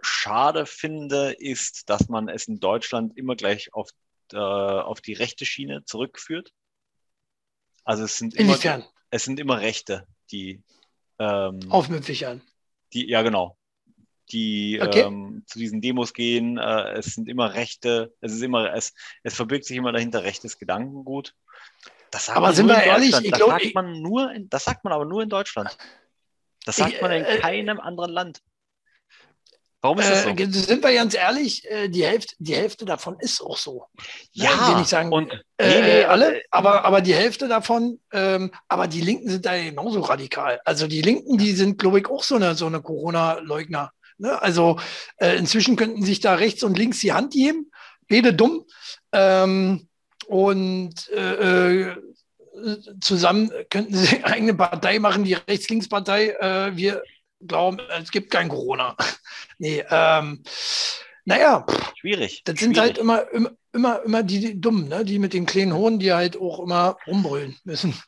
[0.00, 3.90] schade finde, ist, dass man es in Deutschland immer gleich auf,
[4.32, 6.52] äh, auf die rechte Schiene zurückführt.
[7.84, 8.84] Also es sind immer, Inwiefern?
[9.14, 10.60] Es sind immer Rechte, die
[11.20, 12.42] ähm, aufmüpfig an.
[12.92, 13.56] Die, ja, genau.
[14.32, 15.02] Die okay.
[15.02, 16.58] ähm, zu diesen Demos gehen.
[16.58, 18.92] Äh, es sind immer Rechte, es ist immer, es,
[19.22, 21.32] es verbirgt sich immer dahinter rechtes Gedankengut.
[22.10, 24.82] Das sagt aber man sind wir ehrlich, das glaub, sagt man nur in, das sagt
[24.82, 25.78] man aber nur in Deutschland.
[26.64, 28.42] Das sagt ich, man in äh, keinem anderen Land.
[29.84, 30.30] Warum ist das so?
[30.30, 33.84] Äh, sind wir ganz ehrlich, äh, die, Hälfte, die Hälfte davon ist auch so.
[34.32, 38.00] Ja, ich will nicht sagen, und äh, nee, nee, alle, aber, aber die Hälfte davon,
[38.10, 40.58] ähm, aber die Linken sind da genauso radikal.
[40.64, 43.92] Also die Linken, die sind, glaube ich, auch so eine, so eine Corona-Leugner.
[44.16, 44.40] Ne?
[44.40, 44.80] Also
[45.18, 47.70] äh, inzwischen könnten sich da rechts und links die Hand geben,
[48.08, 48.64] beide dumm.
[49.12, 49.86] Ähm,
[50.26, 51.96] und äh, äh,
[53.02, 56.72] zusammen könnten sie eine eigene Partei machen, die Rechts-Links-Partei.
[56.74, 57.02] wir
[57.46, 58.96] glauben, es gibt kein Corona.
[59.58, 60.42] nee, ähm,
[61.24, 61.66] naja.
[61.98, 62.42] Schwierig.
[62.44, 65.04] Das sind halt immer, immer, immer, immer die, die Dummen, ne?
[65.04, 67.94] die mit den kleinen Hohn, die halt auch immer rumbrüllen müssen.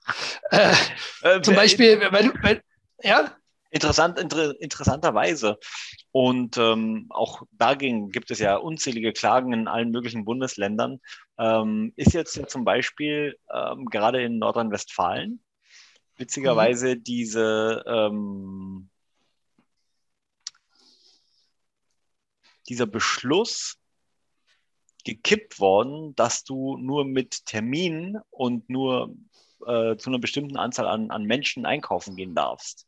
[0.52, 0.74] Äh,
[1.22, 2.62] äh, zum Beispiel, weil, weil,
[3.02, 3.32] ja?
[3.70, 5.58] Interessant, inter, interessanterweise.
[6.12, 11.00] Und ähm, auch dagegen gibt es ja unzählige Klagen in allen möglichen Bundesländern.
[11.36, 15.42] Ähm, ist jetzt zum Beispiel ähm, gerade in Nordrhein-Westfalen
[16.16, 17.04] witzigerweise mhm.
[17.04, 17.82] diese
[22.68, 23.78] dieser Beschluss
[25.04, 29.14] gekippt worden, dass du nur mit Terminen und nur
[29.64, 32.86] äh, zu einer bestimmten Anzahl an, an Menschen einkaufen gehen darfst.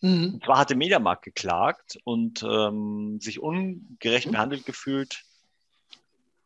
[0.00, 0.34] Mhm.
[0.34, 4.32] Und zwar hatte Mediamarkt geklagt und ähm, sich ungerecht mhm.
[4.32, 5.24] behandelt gefühlt,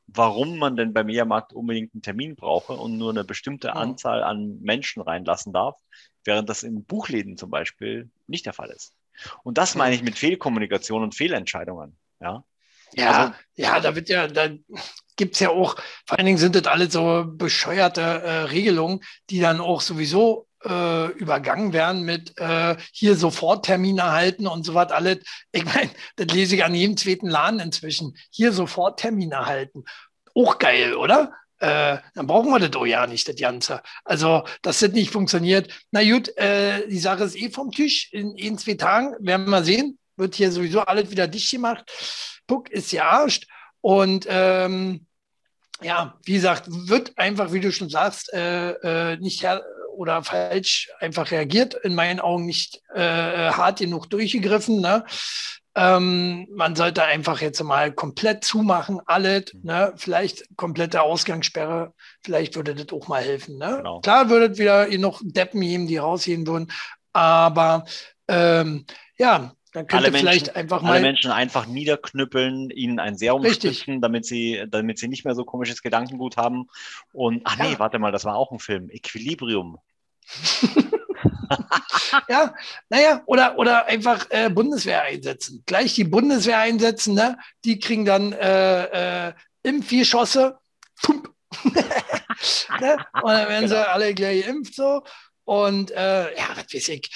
[0.07, 3.77] warum man denn beim Mediamarkt unbedingt einen Termin brauche und nur eine bestimmte mhm.
[3.77, 5.79] Anzahl an Menschen reinlassen darf,
[6.25, 8.95] während das in Buchläden zum Beispiel nicht der Fall ist.
[9.43, 11.97] Und das meine ich mit Fehlkommunikation und Fehlentscheidungen.
[12.21, 12.45] Ja,
[12.93, 14.49] ja, also, ja, da wird ja, da
[15.17, 19.01] gibt es ja auch, vor allen Dingen sind das alle so bescheuerte äh, Regelungen,
[19.31, 24.93] die dann auch sowieso äh, übergangen werden mit äh, hier Soforttermin erhalten und so was
[24.93, 25.19] alles.
[25.53, 28.17] Ich meine, das lese ich an jedem zweiten Laden inzwischen.
[28.31, 29.85] Hier Soforttermin erhalten.
[30.35, 31.33] Auch geil, oder?
[31.59, 33.81] Äh, dann brauchen wir das doch ja nicht, das Ganze.
[34.05, 35.73] Also, dass das nicht funktioniert.
[35.91, 38.13] Na gut, äh, die Sache ist eh vom Tisch.
[38.13, 39.99] In, in zwei Tagen werden wir sehen.
[40.17, 41.85] Wird hier sowieso alles wieder dicht gemacht.
[42.47, 43.47] Puck ist gearscht.
[43.81, 45.07] Und ähm,
[45.83, 48.71] ja, wie gesagt, wird einfach, wie du schon sagst, äh,
[49.13, 49.45] äh, nicht
[49.93, 51.75] oder falsch einfach reagiert.
[51.75, 54.81] In meinen Augen nicht äh, hart genug durchgegriffen.
[54.81, 55.05] Ne?
[55.75, 59.61] Ähm, man sollte einfach jetzt mal komplett zumachen, alles, mhm.
[59.65, 59.93] ne?
[59.97, 61.93] vielleicht komplette Ausgangssperre,
[62.25, 63.59] vielleicht würde das auch mal helfen.
[63.59, 63.77] Ne?
[63.77, 64.01] Genau.
[64.01, 66.73] Klar würde wieder noch Deppen geben, die rausgehen würden,
[67.13, 67.85] aber
[68.27, 68.87] ähm,
[69.19, 70.93] ja, dann könnte alle vielleicht Menschen, einfach mal.
[70.93, 73.77] Alle Menschen einfach niederknüppeln, ihnen ein Serum Richtig.
[73.77, 76.69] spritzen, damit sie, damit sie nicht mehr so komisches Gedankengut haben.
[77.13, 77.79] Und, ach nee, ja.
[77.79, 78.89] warte mal, das war auch ein Film.
[78.89, 79.79] Equilibrium.
[82.29, 82.55] ja,
[82.89, 85.63] naja, oder, oder einfach äh, Bundeswehr einsetzen.
[85.67, 87.37] Gleich die Bundeswehr einsetzen, ne?
[87.67, 90.59] die kriegen dann äh, äh, Impfgeschosse.
[91.65, 92.97] ne?
[93.23, 93.69] Und dann werden genau.
[93.69, 95.03] sie alle gleich geimpft so.
[95.45, 97.11] Und äh, ja, was weiß ich.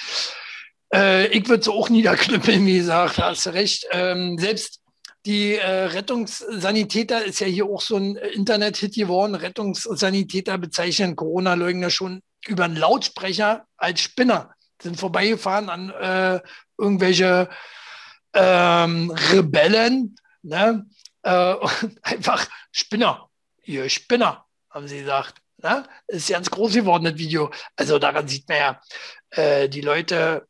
[0.93, 3.87] Äh, ich würde es auch niederknüppeln, wie gesagt, hast du recht.
[3.91, 4.81] Ähm, selbst
[5.25, 9.35] die äh, Rettungssanitäter ist ja hier auch so ein Internet-Hit geworden.
[9.35, 14.55] Rettungssanitäter bezeichnen Corona-Leugner schon über einen Lautsprecher als Spinner.
[14.81, 16.39] Sind vorbeigefahren an äh,
[16.77, 17.49] irgendwelche
[18.33, 20.15] ähm, Rebellen.
[20.41, 20.87] Ne?
[21.21, 21.55] Äh,
[22.01, 23.29] einfach Spinner.
[23.63, 25.37] Ihr Spinner, haben sie gesagt.
[25.61, 25.83] Ne?
[26.07, 27.51] Ist ganz groß geworden, das Video.
[27.75, 28.81] Also daran sieht man ja,
[29.29, 30.47] äh, die Leute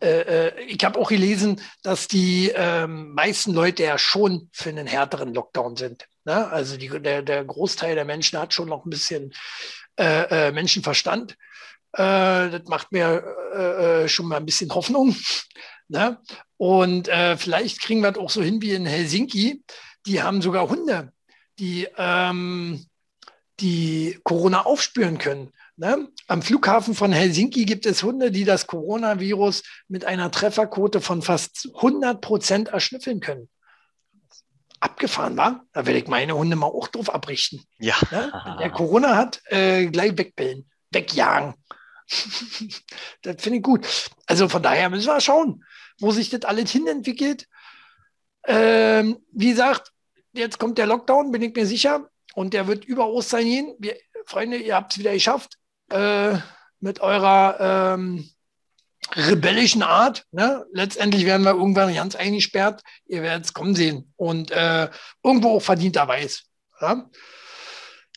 [0.00, 4.86] äh, äh, ich habe auch gelesen, dass die ähm, meisten Leute ja schon für einen
[4.86, 6.06] härteren Lockdown sind.
[6.24, 6.48] Ne?
[6.48, 9.32] Also die, der, der, Großteil der Menschen hat schon noch ein bisschen
[9.98, 11.32] äh, äh, Menschenverstand.
[11.92, 13.22] Äh, das macht mir
[13.54, 15.14] äh, schon mal ein bisschen Hoffnung.
[15.92, 16.20] Ne?
[16.56, 19.64] Und vielleicht kriegen wir das auch so hin wie in Helsinki.
[20.06, 21.12] Die haben sogar Hunde,
[21.58, 22.86] die, ähm,
[23.58, 25.50] die Corona aufspüren können.
[25.80, 26.08] Ne?
[26.26, 31.70] Am Flughafen von Helsinki gibt es Hunde, die das Coronavirus mit einer Trefferquote von fast
[31.74, 33.48] 100 Prozent erschnüffeln können.
[34.78, 37.64] Abgefahren war, da werde ich meine Hunde mal auch drauf abrichten.
[37.78, 37.94] Ja.
[38.10, 38.30] Ne?
[38.44, 41.54] Wenn der Corona hat, äh, gleich wegbellen, wegjagen.
[43.22, 43.86] das finde ich gut.
[44.26, 45.64] Also von daher müssen wir schauen,
[45.98, 47.48] wo sich das alles hin entwickelt.
[48.44, 49.92] Ähm, wie gesagt,
[50.34, 52.10] jetzt kommt der Lockdown, bin ich mir sicher.
[52.34, 53.74] Und der wird über Ostern gehen.
[53.78, 55.56] Wir, Freunde, ihr habt es wieder geschafft
[55.90, 56.38] äh,
[56.80, 58.30] mit eurer ähm,
[59.14, 60.24] rebellischen Art.
[60.30, 60.64] Ne?
[60.72, 62.82] Letztendlich werden wir irgendwann ganz eingesperrt.
[63.06, 64.12] Ihr werdet es kommen sehen.
[64.16, 64.88] Und äh,
[65.22, 66.40] irgendwo auch verdienterweise.
[66.80, 67.08] Ja?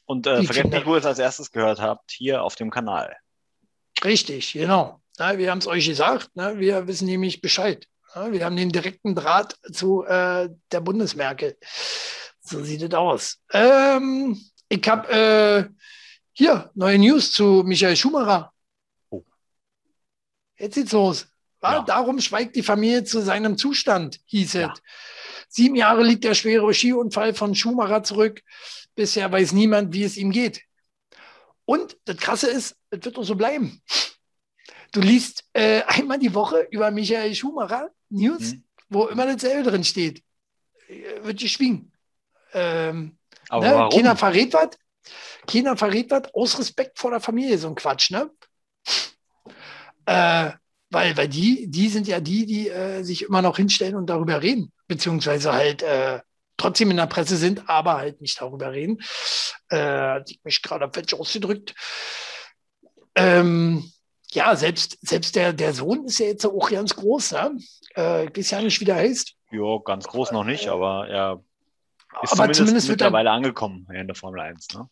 [0.05, 3.15] Und äh, vergesst nicht, wo ihr es als erstes gehört habt, hier auf dem Kanal.
[4.03, 5.01] Richtig, genau.
[5.17, 6.36] Ja, wir haben es euch gesagt.
[6.36, 6.59] Ne?
[6.59, 7.88] Wir wissen nämlich Bescheid.
[8.15, 8.32] Ja?
[8.32, 11.57] Wir haben den direkten Draht zu äh, der Bundesmerkel.
[12.41, 13.39] So sieht es aus.
[13.51, 15.69] Ähm, ich habe äh,
[16.34, 18.52] hier, neue News zu Michael Schumacher.
[19.10, 19.24] Oh.
[20.58, 21.28] Jetzt sieht's los.
[21.62, 21.82] Ja.
[21.84, 24.74] Darum schweigt die Familie zu seinem Zustand, hieß ja.
[24.74, 24.82] es.
[25.48, 28.42] Sieben Jahre liegt der schwere Skiunfall von Schumacher zurück.
[28.96, 30.64] Bisher weiß niemand, wie es ihm geht.
[31.66, 33.82] Und das Krasse ist, es wird auch so bleiben.
[34.92, 38.64] Du liest äh, einmal die Woche über Michael Schumacher News, mhm.
[38.90, 40.24] wo immer dasselbe drin steht.
[40.88, 41.92] Äh, wird geschwiegen.
[42.54, 43.18] Ähm,
[43.50, 43.90] Aber ne?
[43.92, 44.70] Keiner verrät was.
[45.48, 48.30] Keiner verrät das aus Respekt vor der Familie, so ein Quatsch, ne?
[50.06, 50.52] Äh,
[50.89, 54.41] weil, weil die, die sind ja die, die äh, sich immer noch hinstellen und darüber
[54.41, 56.20] reden, beziehungsweise halt äh,
[56.58, 59.00] trotzdem in der Presse sind, aber halt nicht darüber reden.
[59.72, 61.74] Äh, ich mich gerade falsch ausgedrückt.
[63.16, 63.91] Ähm,
[64.32, 67.34] ja, selbst, selbst der, der Sohn ist ja jetzt auch ganz groß.
[67.34, 67.58] Ne?
[67.96, 69.36] Äh, ich weiß ja nicht, wie der heißt.
[69.52, 71.44] Ja, ganz groß noch nicht, aber er
[72.22, 74.70] ist aber zumindest, zumindest mittlerweile er, angekommen in der Formel 1.
[74.74, 74.89] Ne?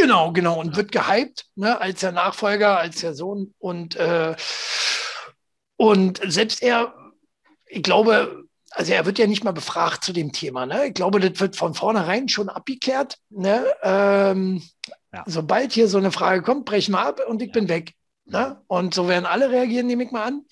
[0.00, 0.58] Genau, genau.
[0.58, 3.52] Und wird gehypt ne, als der Nachfolger, als der Sohn.
[3.58, 4.34] Und, äh,
[5.76, 6.94] und selbst er,
[7.66, 10.64] ich glaube, also er wird ja nicht mal befragt zu dem Thema.
[10.64, 10.86] Ne?
[10.86, 13.18] Ich glaube, das wird von vornherein schon abgeklärt.
[13.28, 13.66] Ne?
[13.82, 14.62] Ähm,
[15.12, 15.24] ja.
[15.26, 17.52] Sobald hier so eine Frage kommt, brechen wir ab und ich ja.
[17.52, 17.92] bin weg.
[18.24, 18.58] Ne?
[18.68, 20.46] Und so werden alle reagieren, nehme ich mal an.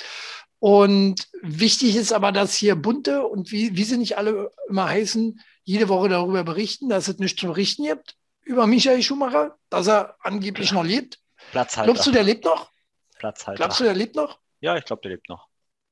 [0.59, 5.41] Und wichtig ist aber, dass hier bunte und wie, wie sie nicht alle immer heißen,
[5.65, 8.18] jede Woche darüber berichten, dass es nichts zu berichten gibt
[8.49, 11.21] über Michael Schumacher, dass er angeblich noch lebt.
[11.51, 11.93] Platzhalter.
[11.93, 12.73] Glaubst du, der lebt noch?
[13.19, 13.57] Platzhalter.
[13.57, 14.41] Glaubst du, der lebt noch?
[14.61, 15.49] Ja, ich glaube, der lebt noch.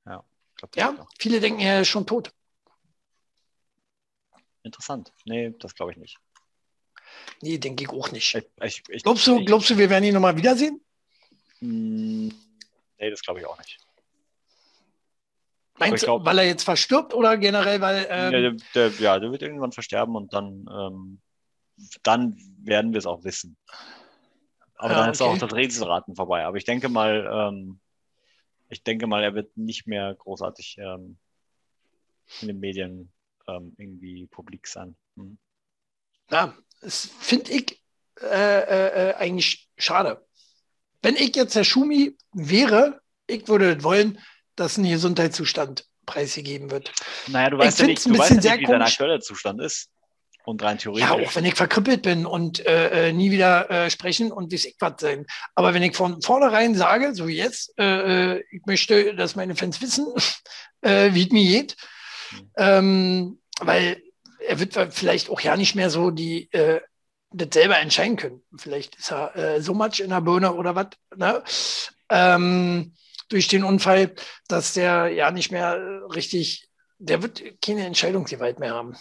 [0.06, 0.24] Ja,
[0.56, 0.92] glaub, ja?
[0.92, 1.08] Noch.
[1.18, 2.32] viele denken, er ist schon tot.
[4.62, 5.12] Interessant.
[5.24, 6.18] Nee, das glaube ich nicht.
[7.42, 8.34] Nee, denke ich auch nicht.
[8.34, 10.80] Ich, ich, ich, glaubst, du, glaubst du, wir werden ihn nochmal wiedersehen?
[11.58, 12.28] Hm,
[12.98, 13.78] nee, das glaube ich auch nicht.
[15.78, 18.06] Meinst du, weil er jetzt verstirbt oder generell, weil.
[18.08, 21.20] Ähm, ja, der, der, ja, der wird irgendwann versterben und dann ähm,
[22.02, 23.56] dann werden wir es auch wissen.
[24.76, 26.44] Aber ja, dann ist auch das Rätselraten vorbei.
[26.44, 27.80] Aber ich denke mal, ähm,
[28.68, 31.18] ich denke mal, er wird nicht mehr großartig ähm,
[32.40, 33.12] in den Medien
[33.48, 34.96] ähm, irgendwie publik sein.
[35.16, 35.38] Hm.
[36.30, 37.82] Ja, das finde ich
[38.20, 40.24] äh, äh, äh, eigentlich schade.
[41.02, 44.18] Wenn ich jetzt der Schumi wäre, ich würde wollen,
[44.56, 46.92] dass ein Gesundheitszustand preisgegeben wird.
[47.28, 49.90] Naja, du weißt Ich ja nicht, du weißt ja nicht, wie dein aktueller Zustand ist.
[50.46, 51.08] Und rein theoretisch.
[51.08, 54.54] Ja, auch wenn ich verkrüppelt bin und äh, äh, nie wieder äh, sprechen und wie
[54.54, 55.26] ich was sein.
[55.56, 59.56] Aber wenn ich von vornherein sage, so wie jetzt, äh, äh, ich möchte, dass meine
[59.56, 60.06] Fans wissen,
[60.82, 61.76] äh, wie es mir geht,
[62.56, 64.00] ähm, weil
[64.38, 66.48] er wird vielleicht auch ja nicht mehr so die
[67.32, 68.42] das selber entscheiden können.
[68.56, 71.42] Vielleicht ist er so much in der Birne oder was, ne?
[72.08, 72.94] ähm,
[73.28, 74.14] durch den Unfall,
[74.46, 76.68] dass der ja nicht mehr richtig,
[76.98, 78.96] der wird keine Entscheidungsgewalt mehr haben.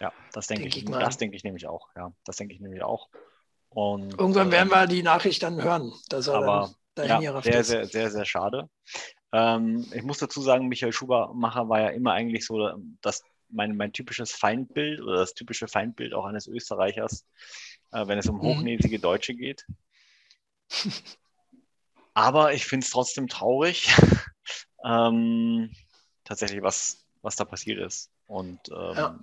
[0.00, 1.88] Ja, das denke Denk ich, ich das denke ich nämlich auch.
[1.96, 3.08] Ja, das denke ich nämlich auch.
[3.70, 7.60] Und, Irgendwann werden ähm, wir die Nachricht dann hören, dass er aber dann ja, sehr,
[7.60, 7.68] ist.
[7.68, 8.68] sehr, sehr, sehr schade.
[9.32, 12.72] Ähm, ich muss dazu sagen, Michael Schubermacher war ja immer eigentlich so
[13.02, 17.26] das, mein, mein typisches Feindbild oder das typische Feindbild auch eines Österreichers,
[17.92, 18.42] äh, wenn es um Mhm.
[18.42, 19.66] hochnäsige Deutsche geht.
[22.14, 23.88] Aber ich finde es trotzdem traurig,
[24.84, 25.70] ähm,
[26.24, 28.10] tatsächlich, was, was da passiert ist.
[28.26, 29.18] Und ähm, Ja.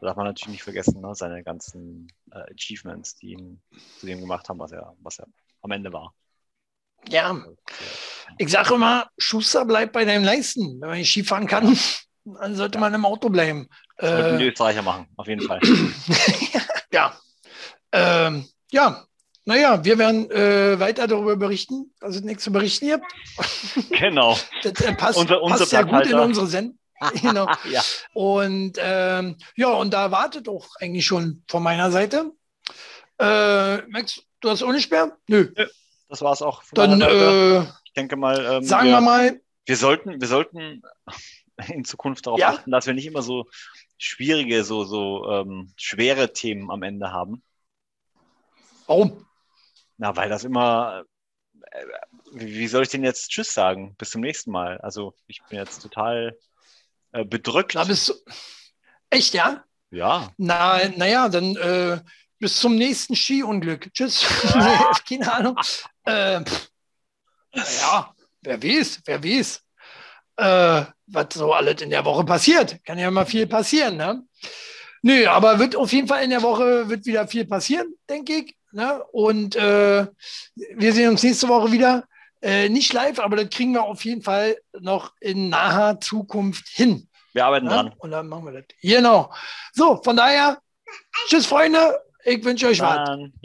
[0.00, 3.60] Da darf man natürlich nicht vergessen, ne, seine ganzen äh, Achievements, die ihn
[3.98, 5.26] zu dem gemacht haben, was er, was er
[5.62, 6.14] am Ende war.
[7.08, 7.42] Ja, äh,
[8.38, 10.80] ich sage immer, Schuster bleibt bei deinem Leisten.
[10.80, 11.76] Wenn man nicht Skifahren kann,
[12.24, 13.68] dann sollte man im Auto bleiben.
[14.00, 15.60] die Äh, Österreicher machen, auf jeden Fall.
[16.92, 17.14] ja.
[17.92, 19.04] Ähm, ja,
[19.46, 23.90] naja, wir werden äh, weiter darüber berichten, es nichts zu berichten gibt.
[23.90, 24.36] genau.
[24.62, 26.78] Das äh, passt, Unser- unser passt ja gut in unsere Sendung.
[27.22, 27.46] genau.
[27.70, 27.82] ja.
[28.12, 32.32] Und ähm, ja, und da wartet auch eigentlich schon von meiner Seite.
[33.18, 35.16] Äh, Max, du hast auch nicht mehr?
[35.26, 35.52] Nö.
[36.08, 36.62] Das war es auch.
[36.62, 40.82] Von Dann äh, ich denke mal, ähm, sagen wir, wir mal, wir sollten, wir sollten
[41.68, 42.50] in Zukunft darauf Ja.
[42.50, 43.46] achten, dass wir nicht immer so
[43.98, 47.42] schwierige, so, so ähm, schwere Themen am Ende haben.
[48.86, 49.26] warum?
[49.98, 51.04] Na, weil das immer,
[51.70, 51.84] äh,
[52.32, 53.94] wie soll ich denn jetzt Tschüss sagen?
[53.96, 54.78] Bis zum nächsten Mal.
[54.78, 56.38] Also ich bin jetzt total
[57.12, 57.74] äh, bedrückt.
[57.74, 58.14] Da bist du.
[59.10, 59.64] Echt, ja?
[59.90, 62.00] ja, Na, naja, dann äh,
[62.38, 63.92] bis zum nächsten Skiunglück.
[63.92, 64.24] Tschüss.
[65.08, 65.56] keine Ahnung.
[66.04, 66.40] Äh,
[67.54, 69.62] ja, wer weiß, wer weiß,
[70.36, 72.78] äh, was so alles in der Woche passiert.
[72.84, 74.22] Kann ja mal viel passieren, ne?
[75.02, 78.56] Nö, aber wird auf jeden Fall in der Woche wird wieder viel passieren, denke ich.
[78.72, 79.02] Ne?
[79.12, 80.06] Und äh,
[80.54, 82.04] wir sehen uns nächste Woche wieder.
[82.42, 87.08] Äh, nicht live, aber das kriegen wir auf jeden Fall noch in naher Zukunft hin.
[87.34, 87.82] wir arbeiten Ja?
[87.82, 87.92] dran.
[87.98, 88.64] Und dann machen wir das.
[88.82, 89.32] Genau.
[89.72, 90.58] So, von daher,
[91.28, 92.00] tschüss, Freunde.
[92.24, 93.08] Ich wünsche euch was.